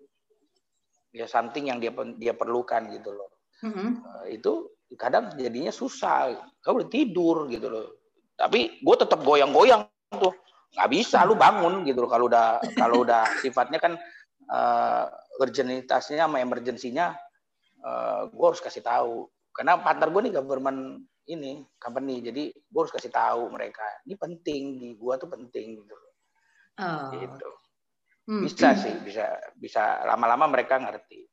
[1.16, 3.30] ya something yang dia dia perlukan gitu loh.
[3.58, 3.90] Mm-hmm.
[4.06, 7.88] uh, itu kadang jadinya susah kau udah tidur gitu loh.
[8.38, 10.36] Tapi gue tetap goyang-goyang tuh
[10.76, 12.10] nggak bisa lu bangun gitu loh.
[12.12, 13.94] Kalau udah kalau udah sifatnya kan
[14.52, 15.06] uh,
[15.40, 17.14] urgenitasnya sama emergensinya
[17.86, 19.30] uh, eh, gue harus kasih tahu.
[19.54, 24.80] Karena partner gue nih government ini company jadi gue harus kasih tahu mereka ini penting
[24.80, 25.96] di gue tuh penting gitu
[26.80, 27.12] oh.
[27.14, 27.50] gitu.
[28.28, 28.44] Hmm.
[28.44, 29.24] bisa sih bisa
[29.56, 31.24] bisa lama-lama mereka ngerti.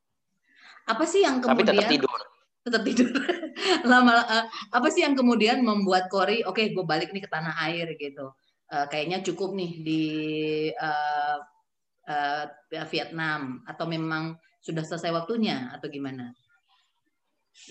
[0.87, 2.19] Apa sih yang kemudian tapi tetap tidur.
[2.65, 3.11] Tetap tidur.
[3.91, 7.51] Lama uh, apa sih yang kemudian membuat Kori oke okay, gue balik nih ke tanah
[7.67, 8.31] air gitu
[8.75, 10.03] uh, kayaknya cukup nih di
[10.75, 11.39] uh,
[12.11, 12.43] uh,
[12.91, 16.35] Vietnam atau memang sudah selesai waktunya atau gimana?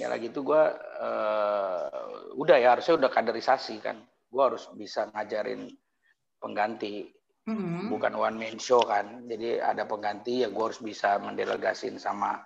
[0.00, 0.64] Ya lagi itu gue
[1.04, 4.00] uh, udah ya harusnya udah kaderisasi kan.
[4.32, 5.68] Gue harus bisa ngajarin
[6.40, 7.12] pengganti,
[7.44, 7.92] mm-hmm.
[7.92, 9.28] bukan one man show kan.
[9.28, 12.40] Jadi ada pengganti ya gue harus bisa mendelegasin sama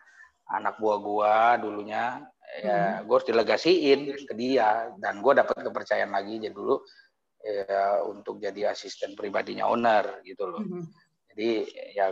[0.50, 2.26] anak buah gue dulunya.
[2.64, 3.06] Ya mm-hmm.
[3.06, 6.82] gue harus delegasiin ke dia dan gue dapat kepercayaan lagi jadi dulu
[7.42, 10.62] ya untuk jadi asisten pribadinya owner gitu loh.
[10.62, 10.84] Mm -hmm.
[11.34, 11.50] Jadi
[11.94, 12.06] ya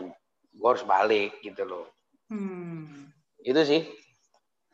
[0.56, 1.86] gue harus balik gitu loh.
[2.32, 3.10] Hmm.
[3.42, 3.82] Itu sih.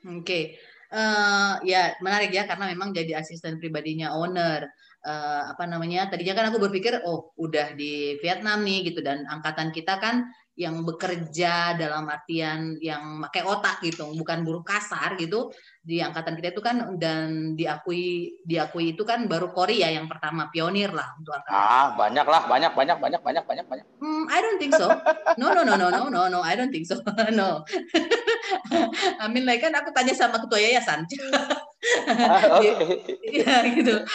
[0.09, 0.23] Oke.
[0.23, 0.45] Okay.
[0.93, 4.69] Uh, eh, ya menarik ya karena memang jadi asisten pribadinya owner.
[5.03, 6.07] Uh, apa namanya?
[6.07, 10.85] Tadinya kan aku berpikir oh udah di Vietnam nih gitu dan angkatan kita kan yang
[10.85, 15.49] bekerja dalam artian yang pakai otak gitu, bukan buruh kasar gitu.
[15.81, 20.93] Di angkatan kita itu kan dan diakui diakui itu kan baru Korea yang pertama pionir
[20.93, 21.57] lah untuk angkatan.
[21.57, 23.87] Ah, banyak lah, banyak banyak banyak banyak banyak banyak.
[23.97, 24.93] Hmm, I don't think so.
[25.41, 27.01] No no no no no no no, I don't think so.
[27.33, 27.65] no.
[29.33, 31.05] Mean like kan aku tanya sama ketua yayasan.
[31.83, 32.79] Ah, okay.
[33.43, 34.07] ya gitu.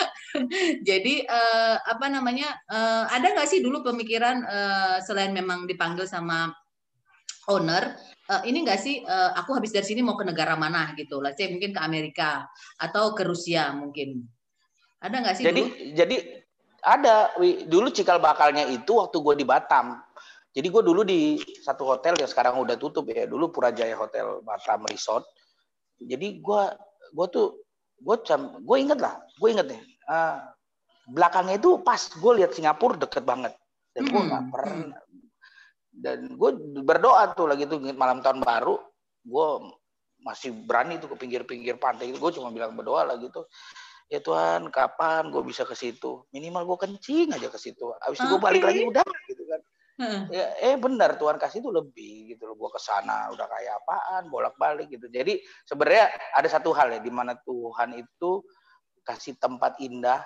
[0.87, 2.55] Jadi uh, apa namanya?
[2.71, 6.47] Uh, ada nggak sih dulu pemikiran uh, selain memang dipanggil sama
[7.51, 7.91] owner,
[8.31, 11.19] uh, ini nggak sih uh, aku habis dari sini mau ke negara mana gitu?
[11.19, 12.47] Lah, saya mungkin ke Amerika
[12.79, 14.23] atau ke Rusia mungkin.
[15.03, 15.75] Ada nggak sih jadi, dulu?
[15.91, 16.17] Jadi
[16.87, 17.15] ada.
[17.67, 20.06] Dulu cikal bakalnya itu waktu gue di Batam.
[20.57, 23.29] Jadi gue dulu di satu hotel yang sekarang udah tutup ya.
[23.29, 25.21] Dulu Purajaya Hotel Batam Resort.
[26.01, 26.63] Jadi gue
[27.13, 27.61] gue tuh
[28.01, 28.15] gue
[28.65, 29.81] gue inget lah, gue inget nih.
[30.09, 30.41] Uh,
[31.07, 33.55] belakangnya itu pas gue lihat Singapura deket banget
[33.95, 34.53] dan gue nggak hmm.
[34.53, 34.99] pernah
[35.97, 36.51] dan gue
[36.83, 38.75] berdoa tuh lagi tuh malam tahun baru
[39.25, 39.47] gue
[40.21, 43.47] masih berani tuh ke pinggir-pinggir pantai itu gue cuma bilang berdoa lah gitu
[44.11, 48.27] ya Tuhan kapan gue bisa ke situ minimal gue kencing aja ke situ abis itu
[48.35, 49.03] gue balik lagi udah
[50.29, 52.55] ya eh benar Tuhan kasih itu lebih gitu loh.
[52.55, 55.09] Gue ke sana udah kayak apaan bolak-balik gitu.
[55.09, 58.45] Jadi sebenarnya ada satu hal ya di mana Tuhan itu
[59.01, 60.21] kasih tempat indah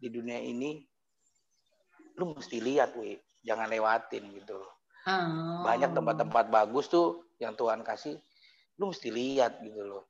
[0.00, 0.80] di dunia ini
[2.16, 3.20] lu mesti lihat wi.
[3.44, 4.82] Jangan lewatin gitu loh.
[5.02, 5.66] Oh.
[5.66, 8.22] banyak tempat-tempat bagus tuh yang Tuhan kasih
[8.78, 10.06] lu mesti lihat gitu loh.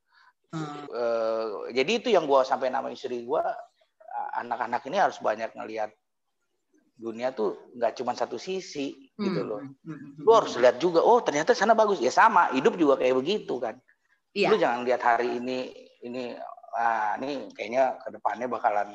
[0.53, 0.85] Hmm.
[0.93, 3.43] Uh, jadi itu yang gue sampai nama istri gue
[4.37, 5.89] anak-anak ini harus banyak ngelihat
[7.03, 9.27] dunia tuh nggak cuma satu sisi gitu hmm.
[9.27, 9.61] gitu loh.
[9.83, 10.23] Hmm.
[10.23, 11.99] Lu harus lihat juga, oh ternyata sana bagus.
[11.99, 13.75] Ya sama, hidup juga kayak begitu kan.
[14.31, 14.55] Iya.
[14.55, 15.75] Lu jangan lihat hari ini
[16.07, 16.39] ini
[16.79, 18.89] ah ini kayaknya ke depannya bakalan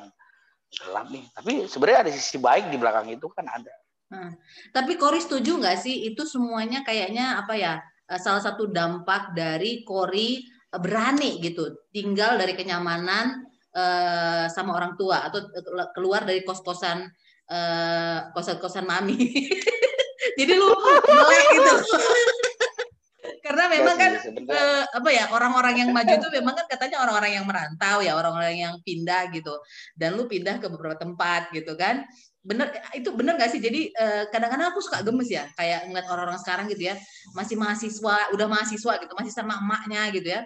[0.72, 1.24] gelap nih.
[1.36, 3.74] Tapi sebenarnya ada sisi baik di belakang itu kan ada.
[4.08, 4.32] Hmm.
[4.72, 7.76] Tapi Kori setuju nggak sih itu semuanya kayaknya apa ya
[8.08, 13.44] eh, salah satu dampak dari Kori eh, berani gitu tinggal dari kenyamanan
[13.74, 15.44] uh, sama orang tua atau
[15.92, 17.06] keluar dari kos-kosan
[17.48, 19.16] uh, kosan-kosan mami.
[20.38, 20.70] Jadi lu
[21.08, 21.74] melek gitu.
[23.44, 27.46] Karena memang kan uh, apa ya orang-orang yang maju itu memang kan katanya orang-orang yang
[27.48, 29.56] merantau ya orang-orang yang pindah gitu.
[29.96, 32.04] Dan lu pindah ke beberapa tempat gitu kan.
[32.44, 33.60] Bener itu bener gak sih?
[33.60, 33.92] Jadi
[34.30, 36.94] kadang-kadang uh, aku suka gemes ya kayak ngeliat orang-orang sekarang gitu ya
[37.32, 40.44] masih mahasiswa, udah mahasiswa gitu masih sama emaknya gitu ya.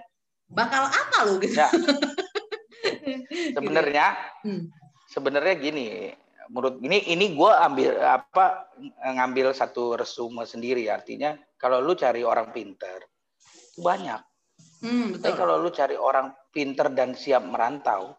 [0.48, 1.58] Bakal apa lu gitu?
[1.58, 1.68] Ya.
[3.56, 4.06] Sebenarnya
[4.46, 4.64] hmm.
[5.10, 6.12] sebenarnya gini,
[6.52, 8.68] menurut ini ini gue ambil apa
[9.00, 10.92] ngambil satu resume sendiri.
[10.92, 13.08] Artinya kalau lu cari orang pinter
[13.80, 14.20] banyak.
[14.84, 15.22] Hmm, betul.
[15.24, 18.12] tapi kalau lu cari orang pinter dan siap merantau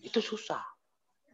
[0.00, 0.62] itu susah.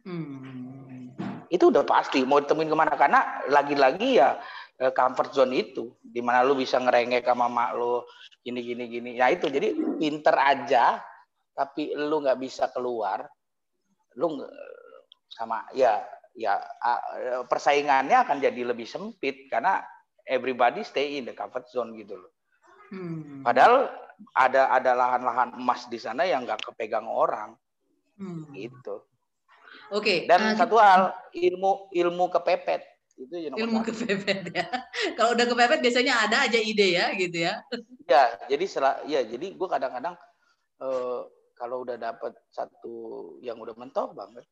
[0.05, 1.09] Hmm.
[1.45, 2.97] itu udah pasti mau ditemuin ke mana.
[2.97, 4.41] Karena lagi-lagi ya
[4.81, 8.01] eh, comfort zone itu di mana lu bisa ngerengek sama mak lu
[8.41, 9.09] gini gini gini.
[9.13, 9.45] Ya itu.
[9.45, 10.97] Jadi pinter aja
[11.53, 13.29] tapi lu nggak bisa keluar
[14.17, 14.41] lu
[15.29, 15.99] sama ya
[16.35, 16.59] ya
[17.47, 19.79] persaingannya akan jadi lebih sempit karena
[20.27, 22.31] everybody stay in the comfort zone gitu loh.
[22.91, 23.41] Hmm.
[23.41, 23.89] Padahal
[24.35, 27.55] ada ada lahan-lahan emas di sana yang nggak kepegang orang.
[28.19, 28.51] Hmm.
[28.51, 29.01] Gitu.
[29.91, 30.03] Oke.
[30.03, 30.17] Okay.
[30.27, 32.83] Dan uh, satu hal ilmu ilmu kepepet
[33.15, 33.87] itu yang ilmu satu.
[33.95, 34.65] kepepet ya.
[35.17, 37.63] Kalau udah kepepet biasanya ada aja ide ya gitu ya.
[38.05, 40.13] Ya jadi setelah ya jadi gue kadang-kadang
[40.77, 41.25] uh,
[41.57, 42.93] kalau udah dapat satu
[43.41, 44.45] yang udah mentok banget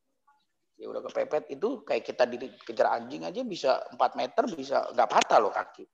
[0.77, 5.39] ya udah kepepet itu kayak kita dikejar anjing aja bisa 4 meter bisa nggak patah
[5.39, 5.85] loh kaki.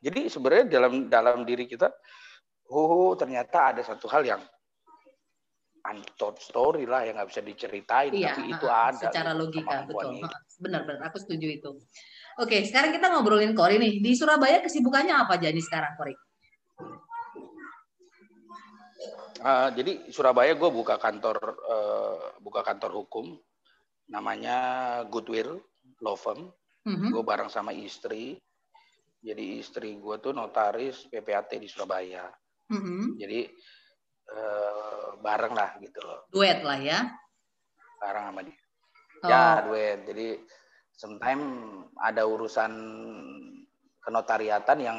[0.00, 1.92] Jadi sebenarnya dalam dalam diri kita,
[2.72, 4.40] oh ternyata ada satu hal yang
[5.84, 9.08] untold story lah yang nggak bisa diceritain, iya, tapi itu uh, ada.
[9.12, 10.24] Secara logika betul.
[10.60, 11.70] Benar-benar aku setuju itu.
[12.40, 14.00] Oke, sekarang kita ngobrolin Kori nih.
[14.00, 16.14] Di Surabaya kesibukannya apa jadi sekarang Kori?
[19.40, 23.40] Uh, jadi Surabaya gue buka kantor uh, buka kantor hukum
[24.10, 24.56] namanya
[25.06, 25.62] Goodwill
[26.02, 26.50] Law Firm.
[26.84, 27.10] Mm-hmm.
[27.14, 28.36] Gue bareng sama istri.
[29.20, 32.26] Jadi istri gue tuh notaris PPAT di Surabaya.
[32.72, 33.02] Mm-hmm.
[33.20, 33.40] Jadi
[34.34, 36.26] uh, bareng lah gitu loh.
[36.28, 36.98] Duet lah ya.
[38.02, 38.58] Bareng sama dia.
[39.22, 39.28] Oh.
[39.28, 39.98] Ya duet.
[40.08, 40.28] Jadi
[40.96, 41.44] sometimes
[42.00, 42.72] ada urusan
[44.00, 44.98] kenotariatan yang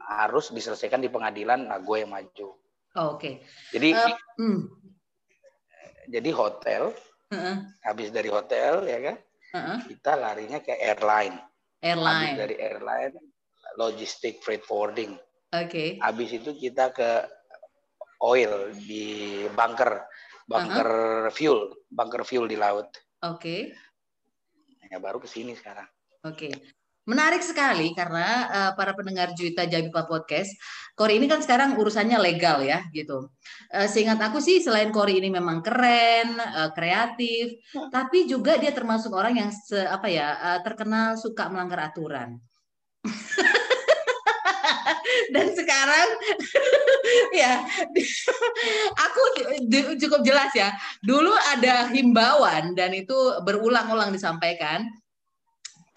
[0.00, 2.58] harus diselesaikan di pengadilan, nah gue yang maju.
[2.98, 3.18] Oh, Oke.
[3.18, 3.34] Okay.
[3.70, 4.60] Jadi, uh, mm.
[6.10, 6.90] jadi hotel
[7.30, 7.56] Uh-uh.
[7.86, 9.16] Habis dari hotel ya kan,
[9.54, 9.78] uh-uh.
[9.86, 11.38] kita larinya ke airline.
[11.80, 12.34] Airline.
[12.34, 13.14] Habis dari airline,
[13.78, 15.14] logistik freight forwarding.
[15.54, 15.66] Oke.
[15.70, 15.88] Okay.
[16.02, 17.26] Habis itu kita ke
[18.22, 20.04] oil di bunker,
[20.46, 20.90] bunker
[21.26, 21.34] uh-huh.
[21.34, 22.90] fuel, bunker fuel di laut.
[23.22, 23.70] Oke.
[23.70, 24.90] Okay.
[24.90, 25.86] Ya baru ke sini sekarang.
[26.26, 26.50] Oke.
[26.50, 26.52] Okay.
[27.08, 30.52] Menarik sekali karena uh, para pendengar Juita Jabipa Podcast,
[30.92, 33.32] Kori ini kan sekarang urusannya legal ya gitu.
[33.72, 37.56] Uh, seingat aku sih selain Kori ini memang keren, uh, kreatif,
[37.88, 42.36] tapi juga dia termasuk orang yang se, apa ya uh, terkenal suka melanggar aturan.
[45.34, 46.08] dan sekarang
[47.40, 47.64] ya
[49.06, 49.22] aku
[49.98, 50.74] cukup jelas ya.
[51.02, 53.14] Dulu ada himbauan dan itu
[53.46, 54.86] berulang-ulang disampaikan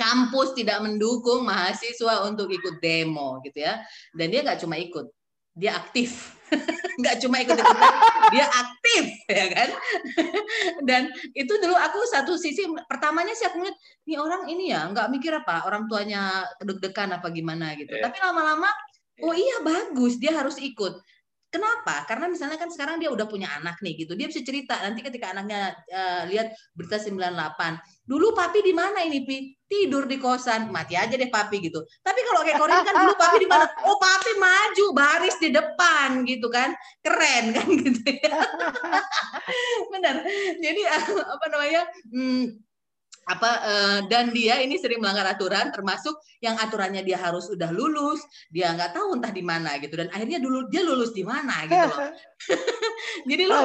[0.04, 3.80] kampus tidak mendukung mahasiswa untuk ikut demo gitu ya.
[4.12, 5.08] Dan dia nggak cuma ikut,
[5.56, 6.36] dia aktif.
[7.02, 7.94] nggak cuma ikut ikutan,
[8.30, 9.70] dia aktif ya kan.
[10.90, 11.02] Dan
[11.34, 15.34] itu dulu aku satu sisi pertamanya sih aku ngeliat nih orang ini ya nggak mikir
[15.34, 17.98] apa orang tuanya deg-degan apa gimana gitu.
[17.98, 18.06] Yeah.
[18.06, 18.70] Tapi lama-lama
[19.26, 21.02] oh iya bagus dia harus ikut
[21.54, 22.02] Kenapa?
[22.10, 24.18] Karena misalnya kan sekarang dia udah punya anak nih gitu.
[24.18, 28.10] Dia bisa cerita nanti ketika anaknya uh, lihat berita 98.
[28.10, 29.54] Dulu papi di mana ini, Pi?
[29.70, 30.74] Tidur di kosan.
[30.74, 31.86] Mati aja deh papi gitu.
[32.02, 33.70] Tapi kalau kayak Korin kan dulu papi di mana?
[33.86, 36.74] Oh, papi maju baris di depan gitu kan.
[37.06, 38.34] Keren kan gitu ya.
[39.94, 40.26] Benar.
[40.58, 41.82] Jadi apa namanya?
[42.10, 42.50] Hmm,
[43.24, 46.12] apa uh, dan dia ini sering melanggar aturan termasuk
[46.44, 48.20] yang aturannya dia harus udah lulus
[48.52, 51.88] dia nggak tahu entah di mana gitu dan akhirnya dulu dia lulus di mana gitu
[51.88, 52.12] loh.
[53.30, 53.64] Jadi lo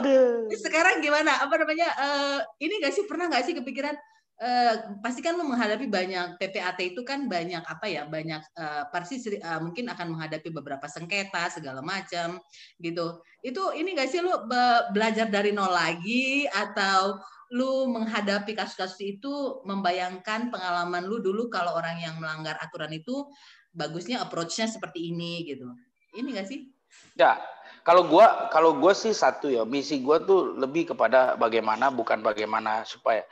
[0.55, 1.43] sekarang gimana?
[1.43, 3.97] Apa namanya uh, ini gak sih pernah nggak sih kepikiran
[4.39, 9.19] Uh, pasti kan lo menghadapi banyak PPAT itu kan banyak apa ya banyak uh, pasti
[9.35, 12.39] uh, mungkin akan menghadapi beberapa sengketa segala macam
[12.79, 13.19] gitu.
[13.43, 17.19] Itu ini gak sih lo be belajar dari nol lagi atau
[17.49, 23.25] lu menghadapi kasus-kasus itu membayangkan pengalaman lu dulu kalau orang yang melanggar aturan itu
[23.73, 25.65] bagusnya approach-nya seperti ini gitu.
[26.13, 26.69] Ini gak sih?
[27.17, 27.41] Ya,
[27.85, 32.85] kalau gua kalau gua sih satu ya, misi gua tuh lebih kepada bagaimana bukan bagaimana
[32.85, 33.25] supaya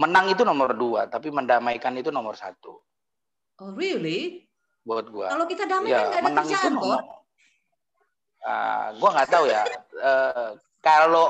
[0.00, 2.80] menang itu nomor dua, tapi mendamaikan itu nomor satu.
[3.60, 4.48] Oh really?
[4.88, 5.32] Buat gua.
[5.32, 7.00] Kalau kita damai ya, kan gak ada menang kerjaan itu nomor,
[8.44, 9.62] uh, gua nggak tahu ya.
[10.00, 10.48] Uh,
[10.80, 11.26] kalau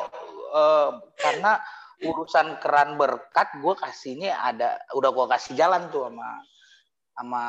[0.55, 1.59] uh, karena
[2.05, 6.29] urusan keran berkat gue kasihnya ada udah gue kasih jalan tuh sama
[7.15, 7.45] sama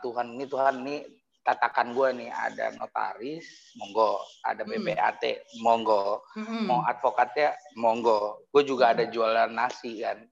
[0.00, 0.26] Tuhan.
[0.36, 0.96] Ini Tuhan ini
[1.42, 5.62] tatakan gue nih ada notaris monggo ada BPAT hmm.
[5.62, 6.22] monggo.
[6.34, 6.66] Hmm.
[6.66, 8.46] mau advokatnya monggo.
[8.50, 10.22] Gue juga ada jualan nasi kan.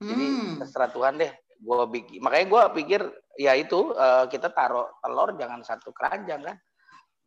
[0.00, 0.64] Jadi hmm.
[0.64, 3.00] terserah Tuhan deh gue bikin makanya gue pikir
[3.36, 6.56] ya itu uh, kita taruh telur jangan satu keranjang kan.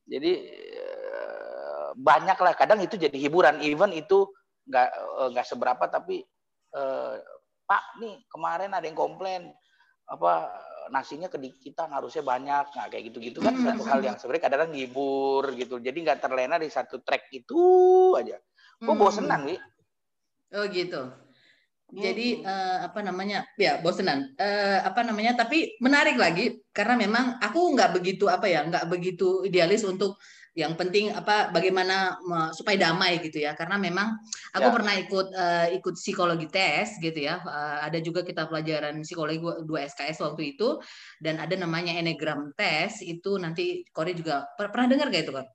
[0.03, 0.31] Jadi
[0.79, 3.61] uh, banyak lah kadang itu jadi hiburan.
[3.61, 4.27] Even itu
[4.67, 6.23] nggak eh, nggak seberapa tapi
[6.73, 7.15] eh,
[7.63, 9.49] Pak nih kemarin ada yang komplain
[10.03, 10.51] apa
[10.91, 12.75] nasinya kedikitan harusnya banyak.
[12.75, 13.63] Nah kayak gitu-gitu kan hmm.
[13.63, 15.79] satu hal yang sebenarnya kadang-kadang ngibur gitu.
[15.79, 17.61] Jadi nggak terlena di satu track itu
[18.19, 18.35] aja.
[18.83, 18.99] Gue hmm.
[18.99, 19.55] bosenan wi.
[20.53, 21.22] Oh gitu
[21.93, 24.33] jadi uh, apa namanya ya bosenan.
[24.41, 29.45] Uh, apa namanya tapi menarik lagi karena memang aku nggak begitu apa ya nggak begitu
[29.45, 30.17] idealis untuk
[30.53, 32.17] yang penting apa bagaimana
[32.53, 33.53] supaya damai gitu ya.
[33.53, 34.17] Karena memang
[34.53, 34.73] aku ya.
[34.73, 37.41] pernah ikut uh, ikut psikologi tes gitu ya.
[37.45, 40.81] Uh, ada juga kita pelajaran psikologi dua SKS waktu itu.
[41.21, 45.45] Dan ada namanya enegram tes itu nanti Kori juga pernah dengar gak itu kan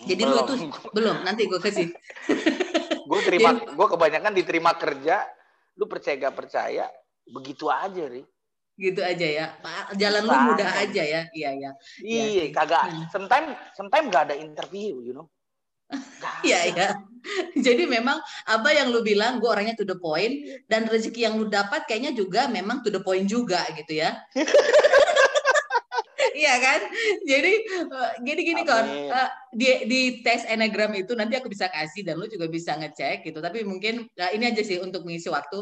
[0.00, 0.32] jadi belum.
[0.32, 0.54] lu itu
[0.96, 1.88] belum nanti gue kasih
[3.12, 5.28] gue terima gue kebanyakan diterima kerja
[5.76, 6.88] lu percaya gak percaya
[7.28, 8.24] begitu aja ri.
[8.72, 9.46] Gitu aja ya.
[10.00, 11.22] Jalan lu mudah aja ya.
[11.36, 12.88] Iya ya iya kagak.
[12.88, 13.04] Hmm.
[13.12, 15.28] sometimes sometimes gak ada interview you know.
[16.48, 16.88] Iya ya.
[17.54, 21.46] Jadi memang apa yang lu bilang, gue orangnya to the point dan rezeki yang lu
[21.46, 24.16] dapat kayaknya juga memang to the point juga gitu ya.
[26.32, 26.80] Iya kan?
[27.28, 27.52] Jadi
[27.88, 32.16] uh, gini gini kon uh, di di tes enagram itu nanti aku bisa kasih dan
[32.16, 33.38] lu juga bisa ngecek gitu.
[33.38, 35.60] Tapi mungkin uh, ini aja sih untuk mengisi waktu.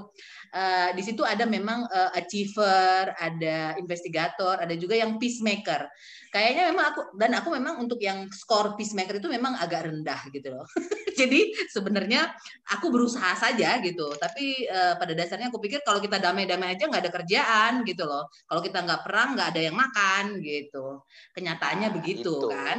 [0.51, 5.87] Uh, di situ ada memang uh, achiever, ada investigator, ada juga yang peacemaker
[6.31, 10.55] kayaknya memang aku dan aku memang untuk yang skor peacemaker itu memang agak rendah gitu
[10.55, 10.66] loh.
[11.21, 12.31] Jadi sebenarnya
[12.71, 14.14] aku berusaha saja gitu.
[14.16, 18.31] Tapi uh, pada dasarnya aku pikir kalau kita damai-damai aja nggak ada kerjaan gitu loh.
[18.47, 20.60] Kalau kita nggak perang nggak ada yang makan gitu.
[21.33, 22.49] Kenyataannya nah, begitu itu.
[22.53, 22.79] kan.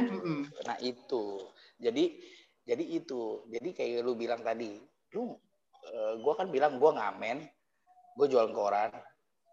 [0.68, 1.24] Nah itu.
[1.82, 2.04] Jadi
[2.62, 3.42] jadi itu.
[3.50, 4.78] Jadi kayak lu bilang tadi,
[5.16, 7.42] lu uh, eh, gue kan bilang gue ngamen,
[8.14, 8.94] gue jual koran,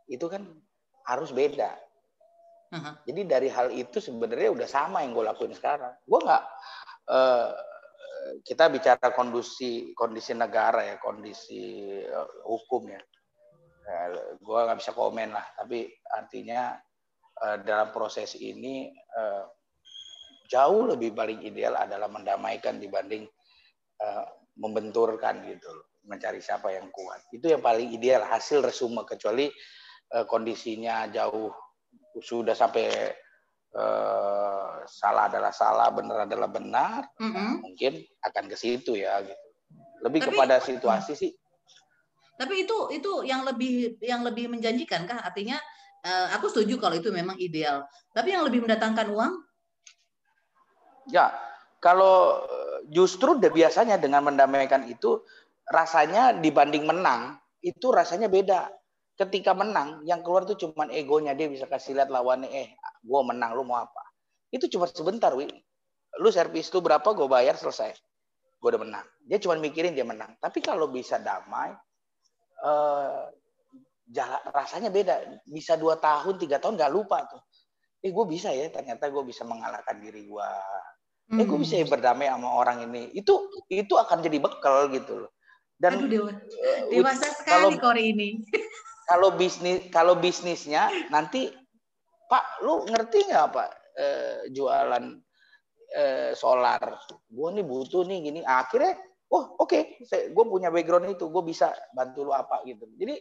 [0.05, 0.45] itu kan
[1.09, 1.89] harus beda
[2.69, 2.93] Uh-huh.
[3.09, 5.89] Jadi dari hal itu sebenarnya udah sama yang gue lakuin sekarang.
[6.05, 6.43] Gue nggak
[7.09, 7.49] uh,
[8.45, 13.01] kita bicara kondisi kondisi negara ya, kondisi uh, hukum ya.
[13.89, 16.77] Uh, gue nggak bisa komen lah, tapi artinya
[17.63, 19.45] dalam proses ini uh,
[20.49, 23.23] jauh lebih paling ideal adalah mendamaikan dibanding
[24.03, 24.25] uh,
[24.59, 25.71] membenturkan gitu,
[26.03, 27.23] mencari siapa yang kuat.
[27.31, 29.47] Itu yang paling ideal hasil resume kecuali
[30.09, 31.53] kondisinya jauh
[32.17, 33.13] sudah sampai
[33.75, 37.51] uh, salah adalah salah, benar adalah benar, mm -hmm.
[37.61, 37.93] mungkin
[38.25, 39.47] akan ke situ ya gitu.
[40.01, 41.31] Lebih tapi, kepada situasi sih.
[42.39, 45.19] Tapi itu itu yang lebih yang lebih menjanjikan kah?
[45.19, 45.59] Artinya
[46.05, 47.85] uh, aku setuju kalau itu memang ideal.
[48.13, 49.33] Tapi yang lebih mendatangkan uang?
[51.09, 51.33] Ya,
[51.81, 52.45] kalau
[52.91, 55.23] justru udah biasanya dengan mendamaikan itu
[55.69, 58.71] rasanya dibanding menang itu rasanya beda.
[59.19, 62.71] Ketika menang, yang keluar tuh cuma egonya dia bisa kasih lihat lawannya, eh,
[63.03, 64.15] gue menang, lu mau apa?
[64.47, 65.51] Itu cuma sebentar, wi.
[66.23, 67.99] Lu servis lu berapa, gue bayar selesai.
[68.63, 69.05] Gue udah menang.
[69.27, 70.39] Dia cuma mikirin dia menang.
[70.39, 71.75] Tapi kalau bisa damai,
[72.63, 73.23] eh,
[74.09, 75.15] jalan, rasanya beda.
[75.45, 77.41] Bisa dua tahun, tiga tahun nggak lupa tuh.
[78.01, 78.67] Eh, gue bisa ya.
[78.73, 80.49] Ternyata gue bisa mengalahkan diri gue.
[81.29, 83.13] Eh, gue bisa ya berdamai sama orang ini.
[83.13, 85.31] Itu itu akan jadi bekal gitu loh.
[85.79, 88.29] Dan Aduh, dewa, eh, dewasa sekali kalau, Kori ini.
[89.09, 91.49] Kalau bisnis kalau bisnisnya nanti
[92.29, 95.17] Pak, lu ngerti nggak Pak eh, jualan
[95.97, 96.77] eh, solar?
[97.25, 98.45] Gue nih butuh nih gini.
[98.45, 99.01] Akhirnya,
[99.33, 100.29] oh oke, okay.
[100.29, 102.85] gue punya background itu, gue bisa bantu lu apa gitu.
[103.01, 103.17] Jadi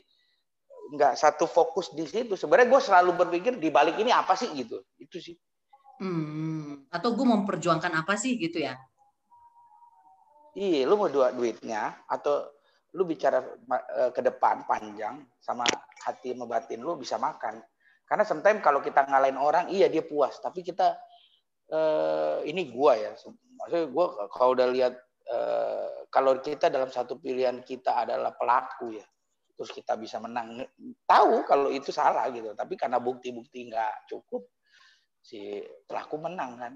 [0.88, 2.34] nggak satu fokus di situ.
[2.36, 4.80] Sebenarnya gue selalu berpikir di balik ini apa sih gitu.
[4.96, 5.36] Itu sih.
[5.98, 6.86] Hmm.
[6.88, 8.78] Atau gue memperjuangkan apa sih gitu ya?
[10.58, 12.50] Iya, lu mau dua duitnya atau
[12.96, 15.62] lu bicara uh, ke depan panjang sama
[16.02, 17.60] hati sama batin lu bisa makan.
[18.08, 20.96] Karena sometimes kalau kita ngalahin orang, iya dia puas, tapi kita
[21.68, 23.12] uh, ini gua ya.
[23.12, 24.96] Maksudnya gua kalau udah lihat
[25.28, 29.06] uh, kalau kita dalam satu pilihan kita adalah pelaku ya,
[29.58, 30.62] terus kita bisa menang,
[31.02, 34.46] tahu kalau itu salah gitu, tapi karena bukti-bukti nggak cukup,
[35.18, 36.72] si pelaku menang kan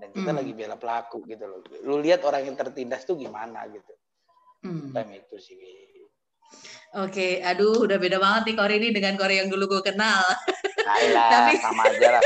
[0.00, 0.38] dan kita hmm.
[0.40, 1.60] lagi bela pelaku gitu loh.
[1.84, 3.92] Lu lihat orang yang tertindas tuh gimana gitu.
[4.64, 4.92] Hmm.
[4.92, 5.56] Time itu sih.
[7.00, 7.46] Oke, okay.
[7.46, 10.26] aduh udah beda banget nih Kori ini dengan Kori yang dulu gue kenal.
[10.82, 12.24] Ayolah, tapi sama aja lah.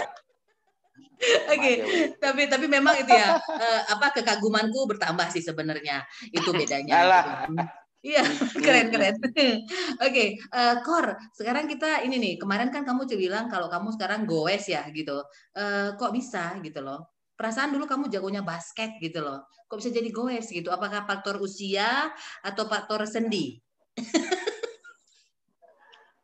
[1.52, 1.74] Oke, okay.
[2.16, 6.90] tapi tapi memang itu ya uh, apa kekagumanku bertambah sih sebenarnya itu bedanya.
[6.90, 7.83] Gitu.
[8.04, 8.20] Iya,
[8.64, 9.16] keren keren.
[9.24, 9.56] Oke,
[9.96, 14.28] okay, uh, eh, Kor, sekarang kita ini nih kemarin kan kamu bilang kalau kamu sekarang
[14.28, 15.24] goes ya gitu.
[15.56, 17.14] Uh, kok bisa gitu loh?
[17.34, 19.46] perasaan dulu kamu jagonya basket gitu loh.
[19.66, 20.70] Kok bisa jadi goes gitu?
[20.70, 23.58] Apakah faktor usia atau faktor sendi?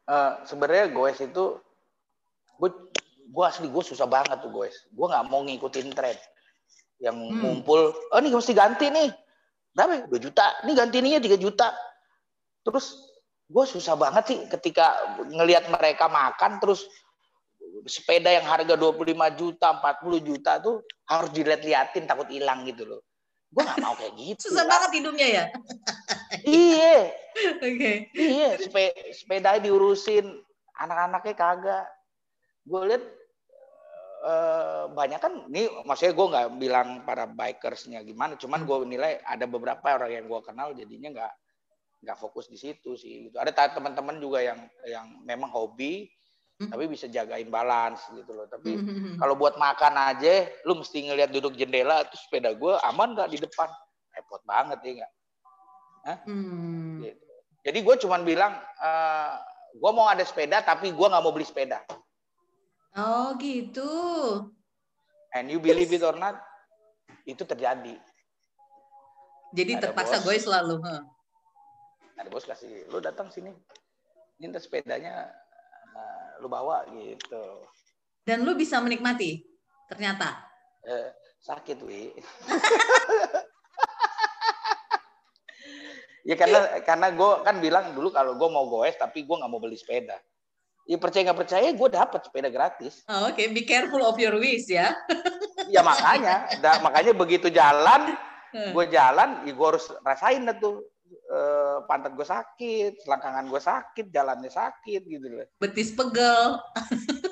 [0.07, 1.59] uh, Sebenarnya goes itu
[2.61, 2.71] gue
[3.31, 4.75] gue asli gue susah banget tuh goes.
[4.95, 6.19] Gue nggak mau ngikutin tren
[7.03, 7.43] yang hmm.
[7.43, 7.91] ngumpul.
[8.15, 9.11] Oh ini mesti ganti nih.
[9.75, 10.11] Berapa?
[10.11, 10.47] Dua juta.
[10.67, 11.69] Ini ganti ininya tiga juta.
[12.67, 12.99] Terus
[13.51, 16.87] gue susah banget sih ketika ngelihat mereka makan terus
[17.87, 23.01] sepeda yang harga 25 juta, 40 juta tuh harus dilihat-liatin takut hilang gitu loh.
[23.51, 24.55] Gue gak mau kayak gitu.
[24.55, 25.45] Susah banget hidungnya ya?
[26.47, 27.11] iya.
[27.59, 27.75] Oke.
[27.75, 27.97] Okay.
[28.15, 30.39] Iya, sepeda, sepeda diurusin,
[30.79, 31.87] anak-anaknya kagak.
[32.63, 33.05] Gue lihat
[34.23, 39.45] uh, banyak kan, ini maksudnya gue nggak bilang para bikersnya gimana, cuman gue nilai ada
[39.49, 41.35] beberapa orang yang gue kenal jadinya nggak
[42.01, 43.29] nggak fokus di situ sih.
[43.29, 43.37] Gitu.
[43.37, 46.09] Ada teman-teman juga yang yang memang hobi,
[46.61, 46.69] Hmm.
[46.69, 48.45] tapi bisa jagain balance gitu loh.
[48.45, 53.17] Tapi hmm, kalau buat makan aja, lu mesti ngelihat duduk jendela, terus sepeda gue aman
[53.17, 53.73] nggak di depan?
[54.13, 55.13] Repot banget ya nggak?
[56.29, 57.01] Hmm.
[57.01, 57.25] Gitu.
[57.65, 59.35] Jadi gue cuma bilang, uh, eh,
[59.73, 61.81] gue mau ada sepeda, tapi gue nggak mau beli sepeda.
[62.99, 63.91] Oh gitu.
[65.31, 66.43] And you believe it or not,
[67.23, 67.95] itu terjadi.
[69.55, 70.83] Jadi ada terpaksa gue selalu.
[70.83, 71.03] Huh?
[72.19, 73.55] Ada bos kasih, lu datang sini,
[74.43, 75.31] minta sepedanya
[76.41, 77.69] lu bawa gitu.
[78.25, 79.45] Dan lu bisa menikmati
[79.87, 80.51] ternyata.
[80.85, 81.13] Eh,
[81.45, 82.13] sakit wi.
[86.29, 89.61] ya karena karena gue kan bilang dulu kalau gue mau goes tapi gue nggak mau
[89.61, 90.21] beli sepeda.
[90.91, 93.07] Ya percaya nggak percaya gue dapat sepeda gratis.
[93.07, 93.55] Oh, Oke, okay.
[93.55, 94.91] be careful of your wish ya.
[95.75, 98.19] ya makanya, da, makanya begitu jalan,
[98.51, 100.83] gue jalan, ya gue harus rasain tuh
[101.15, 105.47] eh, pantat gue sakit, selangkangan gue sakit, jalannya sakit gitu loh.
[105.63, 106.59] Betis pegel.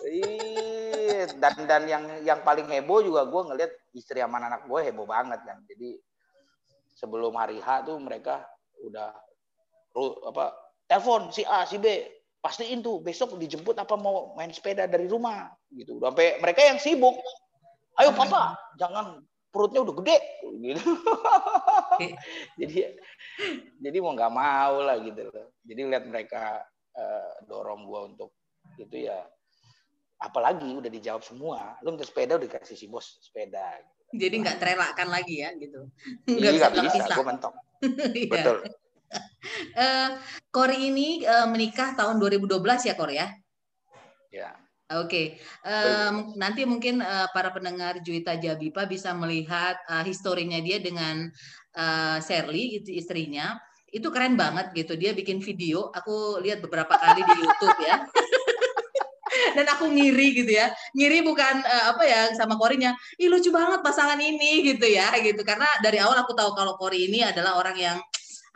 [0.08, 5.04] Iya, dan dan yang yang paling heboh juga gue ngeliat istri sama anak gue heboh
[5.04, 5.58] banget kan.
[5.66, 5.98] Jadi
[6.94, 8.46] sebelum hari H tuh mereka
[8.86, 9.10] udah
[10.30, 10.54] apa
[10.86, 15.50] telepon si A si B pastiin tuh besok dijemput apa mau main sepeda dari rumah
[15.74, 15.98] gitu.
[15.98, 17.18] Sampai mereka yang sibuk.
[17.98, 19.18] Ayo papa, jangan
[19.50, 20.18] perutnya udah gede
[20.62, 20.82] gitu.
[22.62, 22.94] jadi
[23.82, 25.50] jadi mau nggak mau lah gitu loh.
[25.66, 26.62] Jadi lihat mereka
[26.94, 28.30] uh, dorong gua untuk
[28.78, 29.18] itu ya
[30.22, 31.74] apalagi udah dijawab semua.
[31.82, 33.82] Lu minta sepeda udah dikasih si bos sepeda.
[34.14, 35.90] Jadi nggak terelakkan lagi ya gitu.
[36.26, 37.14] Nggak iya, bisa, bisa.
[37.14, 37.54] gue mentok.
[37.78, 38.26] Iya.
[38.26, 38.56] Betul.
[39.82, 40.08] uh,
[40.52, 43.28] Kori ini uh, menikah tahun 2012 ya Kori ya?
[44.28, 44.50] Ya.
[44.88, 45.68] Oke, okay.
[45.68, 51.28] um, nanti mungkin uh, para pendengar Juwita Jabipa bisa melihat uh, historinya dia dengan
[51.76, 53.60] uh, Sherly istrinya.
[53.92, 54.96] Itu keren banget gitu.
[54.96, 55.92] Dia bikin video.
[55.92, 58.00] Aku lihat beberapa kali di YouTube ya.
[59.56, 63.80] dan aku ngiri gitu ya ngiri bukan uh, apa ya sama Korinya ih lucu banget
[63.84, 67.76] pasangan ini gitu ya gitu karena dari awal aku tahu kalau Kori ini adalah orang
[67.76, 67.98] yang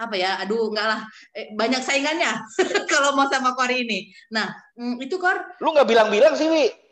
[0.03, 1.01] apa ya aduh enggak lah
[1.37, 2.43] eh, banyak saingannya
[2.93, 6.83] kalau mau sama Kori ini nah mm, itu Kor lu nggak bilang-bilang sih Wi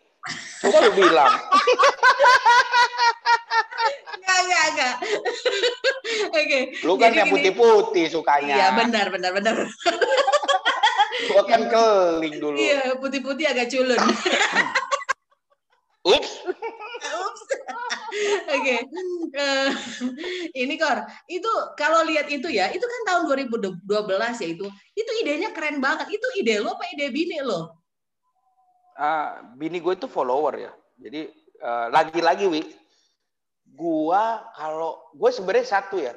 [0.61, 1.32] Coba lu bilang.
[4.20, 4.94] Enggak, enggak, enggak.
[6.36, 6.44] Oke.
[6.44, 6.62] Okay.
[6.84, 8.54] Lu kan yang putih-putih sukanya.
[8.56, 9.56] Iya, benar, benar, benar.
[11.32, 12.56] Gua kan keling dulu.
[12.56, 13.96] Iya, putih-putih agak culun.
[16.01, 16.32] Ups.
[17.03, 17.42] Ups.
[18.57, 18.57] Oke.
[18.57, 18.78] Okay.
[19.36, 19.70] Uh,
[20.57, 23.84] eh, ini Kor, itu kalau lihat itu ya, itu kan tahun 2012
[24.40, 24.66] ya itu.
[24.96, 26.09] Itu idenya keren banget.
[26.09, 27.80] Itu ide lo apa ide bini lo?
[29.01, 30.72] uh, bini gue itu follower ya.
[31.01, 31.32] Jadi
[31.64, 32.62] uh, lagi-lagi wi,
[33.64, 34.24] gue
[34.55, 36.12] kalau gue sebenarnya satu ya,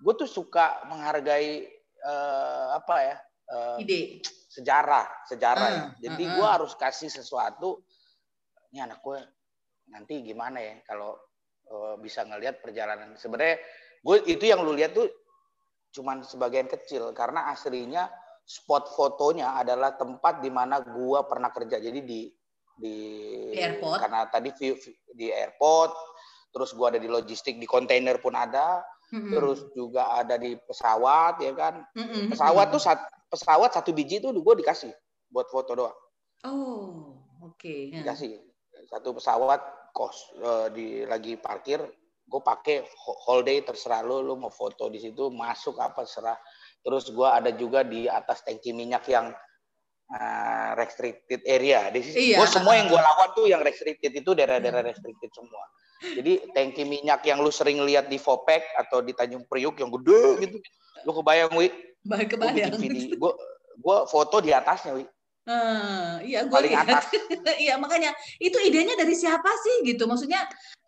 [0.00, 1.68] gue tuh suka menghargai
[2.00, 3.16] uh, apa ya
[3.52, 5.68] uh, ide sejarah sejarah.
[5.68, 5.84] Uh, ya.
[6.10, 6.34] Jadi uh, uh.
[6.40, 7.84] gue harus kasih sesuatu.
[8.74, 9.22] Ini anak gue
[9.94, 11.14] nanti gimana ya kalau
[11.70, 13.14] uh, bisa ngelihat perjalanan.
[13.14, 13.62] Sebenarnya
[14.02, 15.06] gue itu yang lu lihat tuh
[15.94, 18.10] cuman sebagian kecil karena aslinya
[18.44, 21.80] spot fotonya adalah tempat di mana gua pernah kerja.
[21.80, 22.20] Jadi di
[22.74, 22.96] di,
[23.54, 23.98] di airport.
[24.04, 24.76] Karena tadi view,
[25.16, 25.92] di airport,
[26.52, 29.32] terus gua ada di logistik di kontainer pun ada, mm-hmm.
[29.32, 31.74] terus juga ada di pesawat ya kan.
[31.96, 32.36] Mm-hmm.
[32.36, 33.00] Pesawat tuh sat,
[33.32, 34.92] pesawat satu biji tuh gua dikasih
[35.32, 35.98] buat foto doang.
[36.44, 37.56] Oh, oke.
[37.56, 37.96] Okay.
[37.96, 38.53] Dikasih
[38.88, 39.60] satu pesawat
[39.94, 41.80] kos uh, di lagi parkir,
[42.24, 42.82] gue pakai
[43.28, 46.38] whole day terserah lo, lo mau foto di situ masuk apa serah
[46.84, 49.32] Terus gue ada juga di atas tangki minyak yang
[50.12, 51.88] uh, restricted area.
[51.88, 52.44] Di sini, iya.
[52.44, 55.64] Gue semua yang gue lawan tuh yang restricted itu daerah-daerah restricted semua.
[56.04, 60.44] Jadi tangki minyak yang lu sering lihat di Vopek atau di Tanjung Priuk yang gede
[60.44, 60.56] gitu,
[61.08, 61.72] lu kebayang wi?
[62.04, 62.76] Kebayang.
[63.16, 63.32] Gue
[63.84, 65.08] gue foto di atasnya wi.
[65.44, 67.04] Uh, iya gue paling atas.
[67.64, 70.08] iya makanya itu idenya dari siapa sih gitu?
[70.08, 70.40] Maksudnya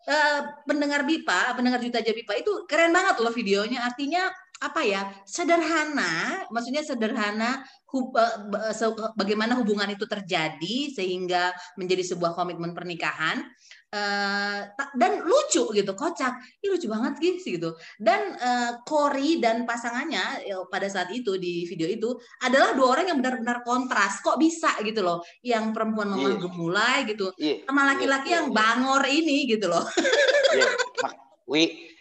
[0.09, 3.85] uh, pendengar Bipa, pendengar Juta Bipa itu keren banget loh videonya.
[3.85, 7.61] Artinya apa ya sederhana maksudnya sederhana
[7.93, 8.09] hub,
[9.13, 13.45] bagaimana hubungan itu terjadi sehingga menjadi sebuah komitmen pernikahan
[13.93, 14.59] uh,
[14.97, 17.13] dan lucu gitu kocak ini lucu banget
[17.43, 22.09] gitu dan uh, Cory dan pasangannya ya, pada saat itu di video itu
[22.43, 26.43] adalah dua orang yang benar-benar kontras kok bisa gitu loh yang perempuan memang yeah.
[26.43, 27.57] gemulai gitu yeah.
[27.67, 28.37] sama laki-laki yeah.
[28.41, 28.55] yang yeah.
[28.55, 29.85] bangor ini gitu loh
[30.57, 30.71] yeah.
[31.51, 31.91] we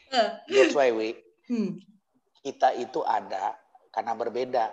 [0.51, 1.15] that's why we
[1.47, 1.79] hmm
[2.47, 3.59] kita itu ada
[3.91, 4.65] karena berbeda.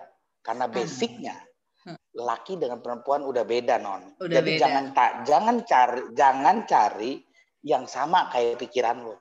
[0.45, 0.75] Karena hmm.
[0.77, 1.35] basicnya.
[2.13, 4.15] Laki dengan perempuan udah beda non.
[4.21, 4.61] Udah Jadi beda.
[4.61, 7.11] jangan tak jangan cari jangan cari
[7.63, 9.11] yang sama kayak pikiran lo.
[9.11, 9.17] Oh,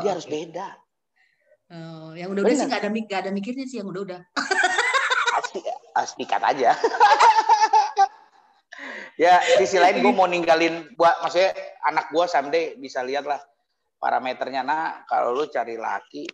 [0.00, 0.10] okay.
[0.12, 0.66] harus beda.
[1.66, 4.20] Oh, yang udah-udah sih nggak ada gak ada mikirnya sih yang udah-udah.
[5.36, 5.60] Asli,
[5.98, 6.72] asli kat aja.
[9.22, 11.56] ya sisi lain gue mau ninggalin buat maksudnya
[11.88, 13.40] anak gue someday bisa lihat lah
[13.96, 16.28] parameternya nah kalau lu cari laki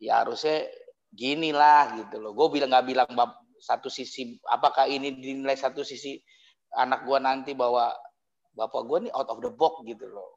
[0.00, 0.64] ya harusnya
[1.12, 2.32] gini lah gitu loh.
[2.36, 3.08] Gue bilang nggak bilang
[3.60, 6.20] satu sisi apakah ini dinilai satu sisi
[6.76, 7.92] anak gue nanti bahwa
[8.56, 10.34] bapak gue nih out of the box gitu loh.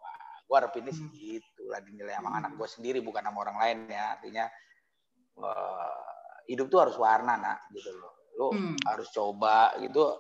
[0.50, 1.14] gue harapinnya sih hmm.
[1.14, 4.18] gitu lah dinilai sama anak gue sendiri bukan sama orang lain ya.
[4.18, 4.46] Artinya
[5.38, 6.02] uh,
[6.50, 8.14] hidup tuh harus warna nak gitu loh.
[8.34, 8.82] Lo hmm.
[8.90, 10.18] harus coba gitu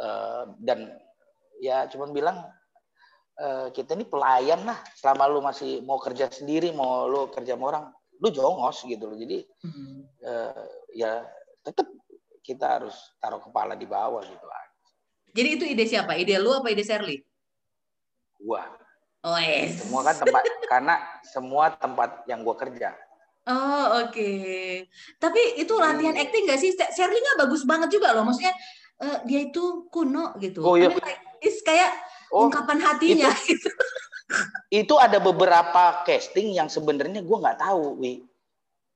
[0.00, 0.88] uh, dan
[1.60, 2.36] ya cuman bilang
[3.44, 7.76] uh, kita ini pelayan lah selama lu masih mau kerja sendiri mau lu kerja sama
[7.76, 7.84] orang
[8.22, 9.98] lu jongos gitu loh jadi hmm.
[10.24, 10.64] uh,
[10.96, 11.22] ya
[11.62, 11.86] tetap
[12.42, 14.46] kita harus taruh kepala di bawah gitu
[15.32, 17.22] jadi itu ide siapa ide lu apa ide Sherly
[18.42, 18.68] gua
[19.24, 19.86] oh yes.
[19.86, 22.92] semua kan tempat karena semua tempat yang gua kerja
[23.48, 24.86] oh oke okay.
[25.16, 26.22] tapi itu latihan hmm.
[26.22, 28.52] acting gak sih Sherly nggak bagus banget juga loh maksudnya
[29.00, 30.92] uh, dia itu kuno gitu oh, iya.
[31.40, 31.94] is kayak
[32.34, 33.70] oh, ungkapan hatinya itu, gitu
[34.82, 38.24] itu ada beberapa casting yang sebenarnya gue nggak tahu, Wi.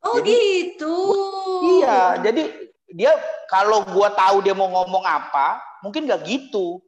[0.07, 0.95] Oh jadi, gitu.
[0.95, 2.43] Gua, iya, jadi
[2.91, 3.13] dia
[3.51, 6.83] kalau gue tahu dia mau ngomong apa, mungkin nggak gitu.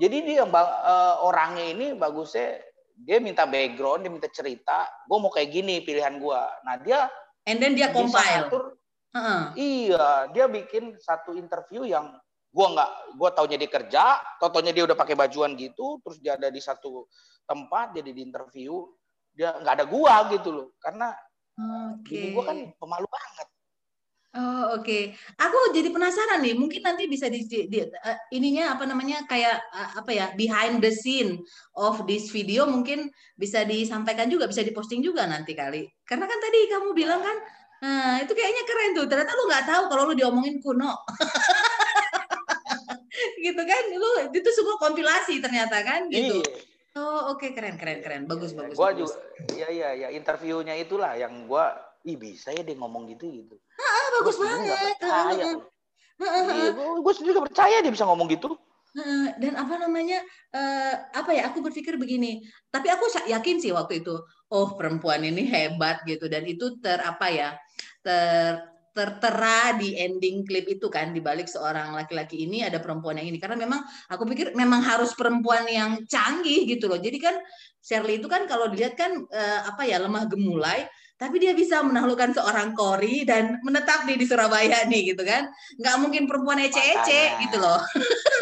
[0.00, 2.58] Jadi dia uh, orangnya ini bagusnya
[2.94, 6.40] dia minta background, dia minta cerita, gue mau kayak gini pilihan gue.
[6.66, 7.06] Nah dia
[7.46, 8.50] and then dia compile.
[9.14, 9.42] Uh -huh.
[9.54, 12.18] Iya, dia bikin satu interview yang
[12.50, 14.04] gue nggak, gue taunya dia kerja,
[14.42, 17.06] totonya dia udah pakai bajuan gitu, terus dia ada di satu
[17.46, 18.82] tempat jadi di interview
[19.34, 21.10] dia nggak ada gua gitu loh karena
[21.98, 22.30] okay.
[22.32, 23.48] gua kan pemalu banget
[24.34, 25.02] Oh oke, okay.
[25.38, 26.58] aku jadi penasaran nih.
[26.58, 30.82] Mungkin nanti bisa di, di, di uh, ininya apa namanya kayak uh, apa ya behind
[30.82, 31.38] the scene
[31.78, 35.86] of this video mungkin bisa disampaikan juga, bisa diposting juga nanti kali.
[36.02, 37.36] Karena kan tadi kamu bilang kan,
[37.78, 39.06] nah itu kayaknya keren tuh.
[39.06, 40.90] Ternyata lu nggak tahu kalau lu diomongin kuno.
[43.44, 46.98] gitu kan lu itu semua kompilasi ternyata kan gitu Iya.
[46.98, 49.12] oh oke keren keren keren bagus bagus Gua bagus.
[49.12, 53.56] juga, iya iya ya interviewnya itulah yang gua, ih bisa ya dia ngomong gitu gitu.
[53.80, 54.76] ah, bagus Gua banget.
[55.00, 55.44] Percaya.
[56.14, 56.70] Iya,
[57.10, 58.54] sendiri gak percaya dia bisa ngomong gitu.
[59.42, 60.22] Dan apa namanya
[60.54, 62.46] eh, apa ya aku berpikir begini.
[62.70, 64.14] Tapi aku yakin sih waktu itu
[64.54, 66.30] oh perempuan ini hebat gitu.
[66.30, 67.50] Dan itu ter apa ya
[68.04, 68.62] ter
[68.94, 73.42] tertera di ending klip itu kan di balik seorang laki-laki ini ada perempuan yang ini.
[73.42, 77.02] Karena memang aku pikir memang harus perempuan yang canggih gitu loh.
[77.02, 77.34] Jadi kan
[77.82, 80.86] Shirley itu kan kalau dilihat kan eh, apa ya lemah gemulai
[81.24, 85.48] tapi dia bisa menaklukkan seorang Cory dan menetap nih di Surabaya nih gitu kan
[85.80, 87.80] nggak mungkin perempuan ece-ece gitu loh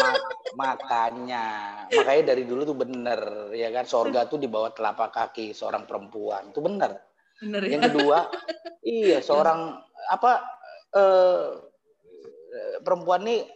[0.03, 1.47] Ma- makanya,
[1.95, 6.51] makanya dari dulu tuh bener ya kan sorga tuh di bawah telapak kaki seorang perempuan
[6.51, 6.99] tuh bener.
[7.39, 8.19] bener ya Yang kedua,
[8.83, 9.79] iya seorang
[10.11, 10.45] apa
[10.93, 11.51] eh,
[12.85, 13.49] perempuan nih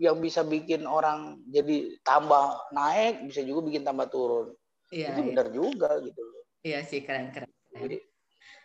[0.00, 4.52] yang bisa bikin orang jadi tambah naik, bisa juga bikin tambah turun.
[4.88, 5.28] Iya, itu iya.
[5.32, 6.44] benar juga gitu loh.
[6.64, 7.50] Iya sih keren keren.
[7.76, 7.96] Jadi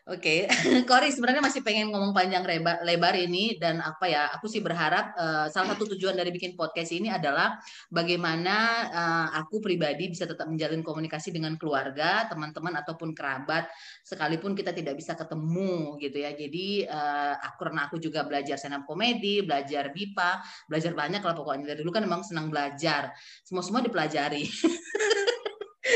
[0.03, 0.43] Oke,
[0.89, 4.27] Kori sebenarnya masih pengen ngomong panjang lebar, lebar ini dan apa ya?
[4.35, 7.55] Aku sih berharap eh, salah satu tujuan dari bikin podcast ini adalah
[7.87, 8.55] bagaimana
[8.91, 13.71] eh, aku pribadi bisa tetap menjalin komunikasi dengan keluarga, teman-teman ataupun kerabat,
[14.03, 16.35] sekalipun kita tidak bisa ketemu gitu ya.
[16.35, 21.31] Jadi eh, aku karena aku juga belajar stand up komedi, belajar bipa, belajar banyak lah
[21.31, 23.15] pokoknya dari dulu kan memang senang belajar,
[23.47, 24.43] semua semua dipelajari.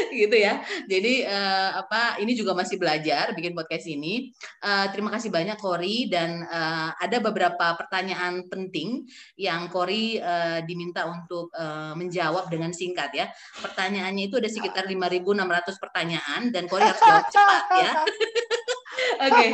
[0.26, 0.64] gitu ya.
[0.86, 4.32] Jadi eh, apa ini juga masih belajar bikin podcast ini.
[4.64, 9.05] Eh, terima kasih banyak Kori dan eh, ada beberapa pertanyaan penting
[9.36, 13.26] yang Kori eh, diminta untuk eh, menjawab dengan singkat ya.
[13.60, 17.91] Pertanyaannya itu ada sekitar 5.600 pertanyaan dan Kori harus jawab cepat ya.
[19.28, 19.45] Oke.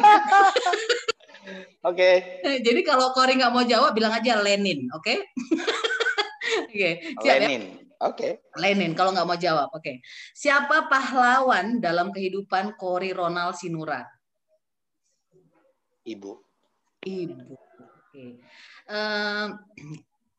[1.84, 2.12] Oke.
[2.66, 5.16] Jadi kalau Kori nggak mau jawab bilang aja Lenin, oke?
[6.70, 6.90] Oke,
[7.22, 7.83] siap ya?
[8.04, 8.44] Oke.
[8.60, 9.72] Lenin kalau nggak mau jawab.
[9.72, 10.04] Oke.
[10.36, 14.04] Siapa pahlawan dalam kehidupan Kori Ronald Sinurat?
[16.04, 16.32] Ibu.
[17.08, 17.56] Ibu.
[17.80, 18.26] Oke.
[18.92, 19.48] Em,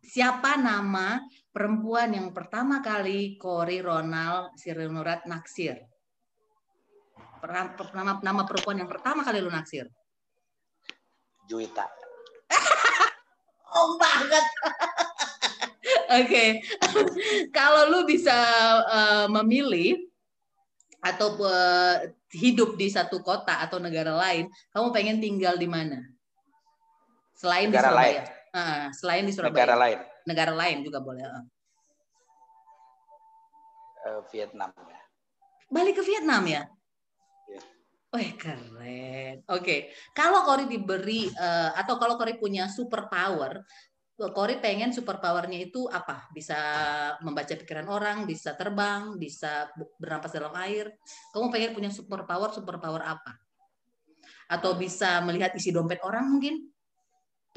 [0.05, 5.81] siapa nama perempuan yang pertama kali Kori Ronald Sinurat naksir?
[7.45, 9.89] Nama, nama perempuan yang pertama kali lu naksir?
[11.49, 11.89] Juwita.
[13.75, 14.39] Oh banget.
[16.15, 16.63] Oke,
[17.57, 18.35] kalau lu bisa
[18.87, 20.07] eh, memilih
[21.03, 26.01] atau eh, hidup di satu kota atau negara lain, kamu pengen tinggal di mana?
[27.35, 28.23] Selain Negara di Surabaya.
[28.55, 29.67] Ah, selain di Surabaya.
[29.67, 29.99] Negara lain.
[30.25, 31.25] Negara lain juga boleh.
[34.05, 35.01] Eh, Vietnam ya.
[35.69, 36.63] Balik ke Vietnam ya?
[37.51, 37.63] Iya.
[38.15, 39.43] Wih keren.
[39.51, 43.59] Oke, kalau Kori diberi eh, atau kalau Kori punya super power,
[44.15, 46.31] Kori pengen super powernya itu apa?
[46.31, 46.55] Bisa
[47.19, 49.67] membaca pikiran orang, bisa terbang, bisa
[49.99, 50.95] bernapas dalam air.
[51.35, 53.35] Kamu pengen punya super power, super power apa?
[54.47, 56.63] Atau bisa melihat isi dompet orang mungkin?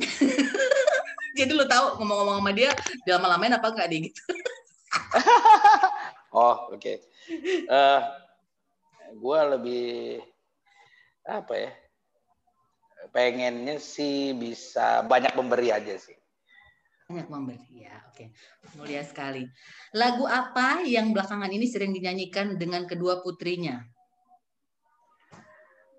[1.38, 2.74] Jadi lu tahu ngomong-ngomong sama dia,
[3.05, 4.22] dia lama-lamain apa enggak dia gitu?
[6.38, 6.93] Oh, oke.
[7.72, 8.01] Eh,
[9.16, 10.20] gua lebih
[11.24, 11.72] apa ya?
[13.10, 16.16] Pengennya sih bisa banyak memberi aja sih.
[17.08, 18.36] Banyak memberi ya, oke.
[18.76, 19.47] Mulia sekali.
[19.95, 23.80] Lagu apa yang belakangan ini sering dinyanyikan dengan kedua putrinya?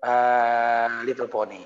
[0.05, 1.65] Eh, Little Pony.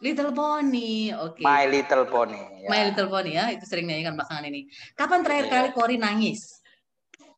[0.00, 1.44] Little Pony, oke.
[1.44, 2.40] My Little Pony.
[2.64, 2.68] ya.
[2.72, 4.72] My Little Pony ya, itu sering dinyanyikan belakangan ini.
[4.96, 5.52] Kapan terakhir Iya.
[5.52, 6.40] kali Kori nangis?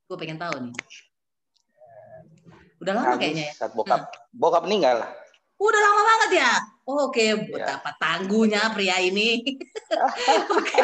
[0.07, 0.75] Gue pengen tahu nih.
[2.79, 3.55] Udah lama Nangis kayaknya ya.
[3.59, 5.03] Saat bokap bokap meninggal.
[5.63, 6.53] Udah lama banget ya.
[6.83, 7.39] Oh, Oke, Iya.
[7.39, 9.39] betapa tangguhnya pria ini.
[10.59, 10.83] Oke.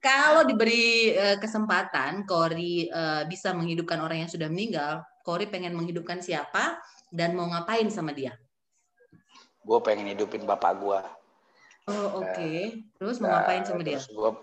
[0.00, 6.24] Kalau diberi eh, kesempatan, Kori eh, bisa menghidupkan orang yang sudah meninggal, Kori pengen menghidupkan
[6.24, 6.80] siapa
[7.12, 8.32] dan mau ngapain sama dia?
[9.60, 11.04] Gue pengen hidupin bapak gua.
[11.84, 12.50] Oh, oke.
[12.96, 14.00] Terus mau Nah, ngapain sama dia?
[14.10, 14.40] gua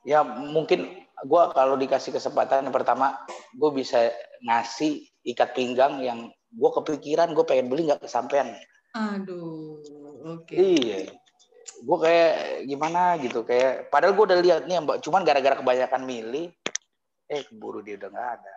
[0.00, 0.96] ya mungkin
[1.28, 3.20] gua kalau dikasih kesempatan yang pertama
[3.52, 4.08] gue bisa
[4.40, 8.50] ngasih ikat pinggang yang gue kepikiran gue pengen beli nggak kesampaian
[8.90, 9.78] Aduh,
[10.26, 10.50] oke.
[10.52, 11.06] iya
[11.80, 12.34] gue kayak
[12.66, 16.50] gimana gitu kayak padahal gue udah lihat nih mbak cuman gara-gara kebanyakan milih
[17.26, 18.56] eh keburu dia udah nggak ada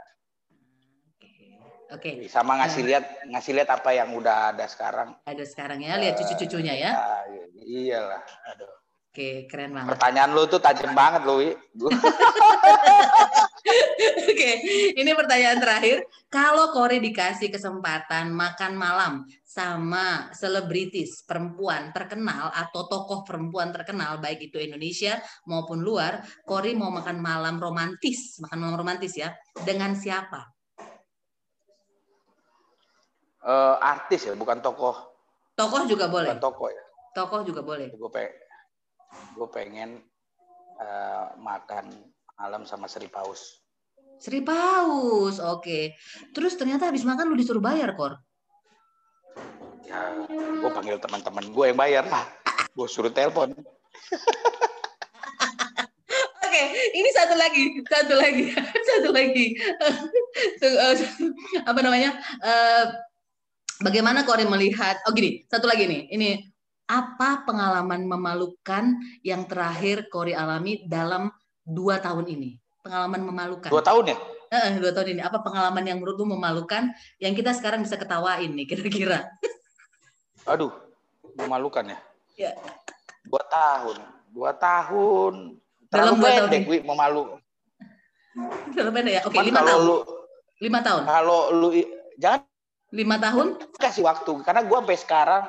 [1.94, 2.88] Oke, sama ngasih Nah.
[2.90, 6.92] lihat ngasih lihat apa yang udah ada sekarang ada sekarang ya, lihat cucu-cucunya ya.
[6.98, 7.22] Ah,
[7.62, 8.83] iyalah aduh
[9.14, 9.94] Oke, keren banget.
[9.94, 11.54] pertanyaan lu tuh tajam banget lu Wi.
[11.78, 11.94] Gua-
[14.26, 14.52] Oke,
[14.98, 16.02] ini pertanyaan terakhir.
[16.34, 24.50] Kalau Kori dikasih kesempatan makan malam sama selebritis perempuan terkenal atau tokoh perempuan terkenal baik
[24.50, 29.30] itu Indonesia maupun luar, Kori mau makan malam romantis, makan malam romantis ya,
[29.62, 30.50] dengan siapa?
[33.46, 34.98] Uh, artis ya, bukan tokoh.
[35.54, 36.34] Tokoh juga boleh.
[36.34, 36.84] Bukan tokoh ya.
[37.14, 37.94] Tokoh juga boleh.
[37.94, 38.43] Gue pe
[39.34, 40.02] gue pengen
[40.80, 41.90] uh, makan
[42.38, 43.64] malam sama Sri Paus.
[44.22, 45.64] Sri Paus, oke.
[45.64, 45.84] Okay.
[46.32, 48.18] Terus ternyata habis makan lu disuruh bayar, Kor?
[49.84, 52.24] Ya, gue panggil teman-teman gue yang bayar lah.
[52.74, 53.54] Gue suruh telepon.
[56.54, 58.46] Oke, ini satu lagi, satu lagi,
[58.90, 59.48] satu lagi.
[60.64, 60.98] Eh,
[61.62, 62.18] apa namanya?
[62.42, 62.90] Uh,
[63.86, 64.98] bagaimana Kori melihat?
[65.06, 66.10] Oh gini, satu lagi nih.
[66.10, 66.30] Ini
[66.94, 68.94] apa pengalaman memalukan
[69.26, 71.34] yang terakhir Kori alami dalam
[71.66, 72.62] dua tahun ini?
[72.86, 73.70] Pengalaman memalukan.
[73.74, 74.18] Dua tahun ya?
[74.54, 75.22] Eh, dua tahun ini.
[75.26, 79.26] Apa pengalaman yang menurutmu memalukan yang kita sekarang bisa ketawain nih kira-kira?
[80.52, 80.70] Aduh,
[81.34, 81.98] memalukan ya?
[82.38, 82.52] Ya.
[83.26, 83.98] Dua tahun.
[84.30, 85.58] Dua tahun.
[85.90, 86.70] Terlalu Dalam dua pendek, tahun.
[86.70, 87.24] Wi, memalu.
[88.78, 89.22] Terlalu pendek ya?
[89.26, 89.82] Oke, lima tahun.
[89.82, 89.98] Lu,
[90.62, 91.02] lima tahun.
[91.10, 91.68] Kalau lu,
[92.22, 92.46] jangan.
[92.94, 93.48] Lima tahun?
[93.82, 94.46] Kasih waktu.
[94.46, 95.44] Karena gue sampai sekarang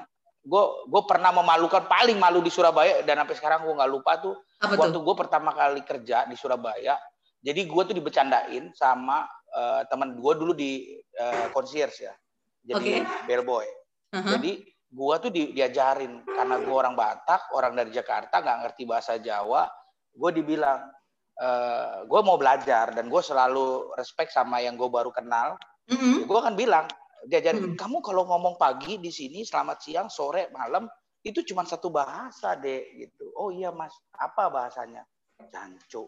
[0.44, 4.36] gue gue pernah memalukan paling malu di Surabaya dan sampai sekarang gue nggak lupa tuh
[4.60, 7.00] Apa waktu gue pertama kali kerja di Surabaya
[7.40, 9.24] jadi gue tuh dibecandain sama
[9.56, 12.14] uh, teman gue dulu di uh, concierge ya
[12.60, 13.24] jadi okay.
[13.24, 14.36] bellboy uh-huh.
[14.36, 14.52] jadi
[14.94, 19.64] gue tuh di, diajarin karena gue orang Batak orang dari Jakarta nggak ngerti bahasa Jawa
[20.12, 20.92] gue dibilang
[21.40, 25.56] uh, gue mau belajar dan gue selalu respect sama yang gue baru kenal
[25.88, 26.28] mm-hmm.
[26.28, 26.86] gue akan bilang
[27.24, 27.78] diajarin hmm.
[27.78, 30.88] kamu kalau ngomong pagi di sini selamat siang sore malam
[31.24, 33.32] itu cuma satu bahasa deh gitu.
[33.40, 35.08] Oh iya mas apa bahasanya?
[35.50, 36.06] Jancu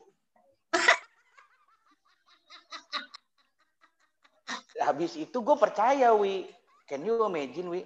[4.87, 6.47] habis itu gue percaya wi.
[6.87, 7.83] Can you imagine wi?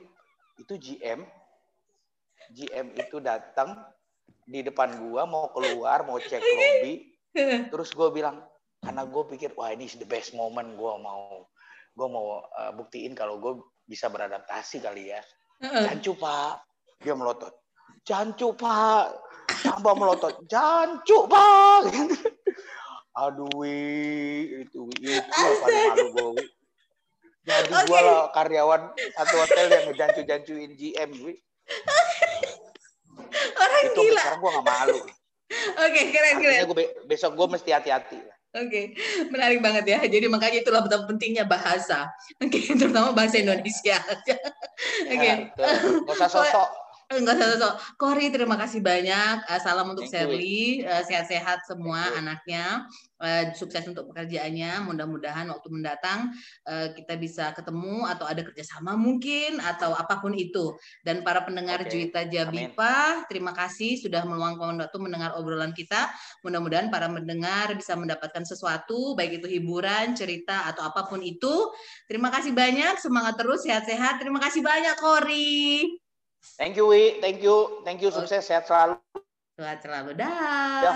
[0.58, 1.24] Itu GM
[2.50, 3.78] GM itu datang
[4.42, 7.14] di depan gua mau keluar mau cek lobby.
[7.72, 8.42] Terus gue bilang
[8.82, 11.46] karena gue pikir wah ini is the best moment gue mau
[11.94, 15.20] gue mau uh, buktiin kalau gue bisa beradaptasi kali ya.
[15.60, 16.64] Jancu pak,
[17.02, 17.52] dia melotot.
[18.06, 19.12] Jancu pak,
[19.60, 20.40] tambah melotot.
[20.48, 21.82] Jancu pak.
[23.20, 26.44] Aduh, itu itu paling malu gue.
[27.40, 27.86] Jadi okay.
[27.88, 31.34] gue lah karyawan satu hotel yang ngejancu-jancuin GM, wi.
[33.58, 34.20] Orang itu gila.
[34.22, 35.00] sekarang gue gak malu.
[35.00, 35.10] Oke,
[35.82, 36.62] okay, keren, keren.
[36.70, 38.20] Gue besok gue mesti hati-hati.
[38.50, 38.84] Oke, okay.
[39.30, 39.98] menarik banget ya.
[40.10, 42.10] Jadi makanya itulah betapa pentingnya bahasa,
[42.42, 43.94] oke, okay, terutama bahasa Indonesia.
[44.10, 44.34] Oke.
[45.06, 45.54] Okay.
[45.54, 46.79] Ya, Gak usah sosok.
[47.10, 47.74] Enggak usah sosok.
[47.98, 49.42] Kori, terima kasih banyak.
[49.50, 50.86] Uh, salam untuk Sherly.
[50.86, 52.86] Uh, sehat-sehat semua anaknya.
[53.18, 54.86] Uh, sukses untuk pekerjaannya.
[54.86, 56.30] Mudah-mudahan waktu mendatang
[56.70, 60.78] uh, kita bisa ketemu atau ada kerjasama mungkin atau apa pun itu.
[61.02, 61.90] Dan para pendengar okay.
[61.90, 63.26] Juwita Jabipa, Amin.
[63.26, 66.14] terima kasih sudah meluangkan waktu mendengar obrolan kita.
[66.46, 71.74] Mudah-mudahan para mendengar bisa mendapatkan sesuatu, baik itu hiburan, cerita atau apa pun itu.
[72.06, 73.02] Terima kasih banyak.
[73.02, 74.22] Semangat terus, sehat-sehat.
[74.22, 75.99] Terima kasih banyak, Kori.
[76.56, 77.20] Thank you, Wi.
[77.20, 77.84] Thank you.
[77.84, 78.08] Thank you.
[78.12, 78.44] Sukses.
[78.48, 78.96] Sehat selalu.
[79.60, 80.16] Sehat selalu.
[80.16, 80.80] Dah.
[80.80, 80.92] Ya,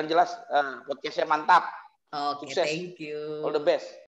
[0.00, 1.68] yang jelas uh, podcastnya mantap.
[2.16, 3.44] Oke, okay, thank you.
[3.44, 4.05] All the best.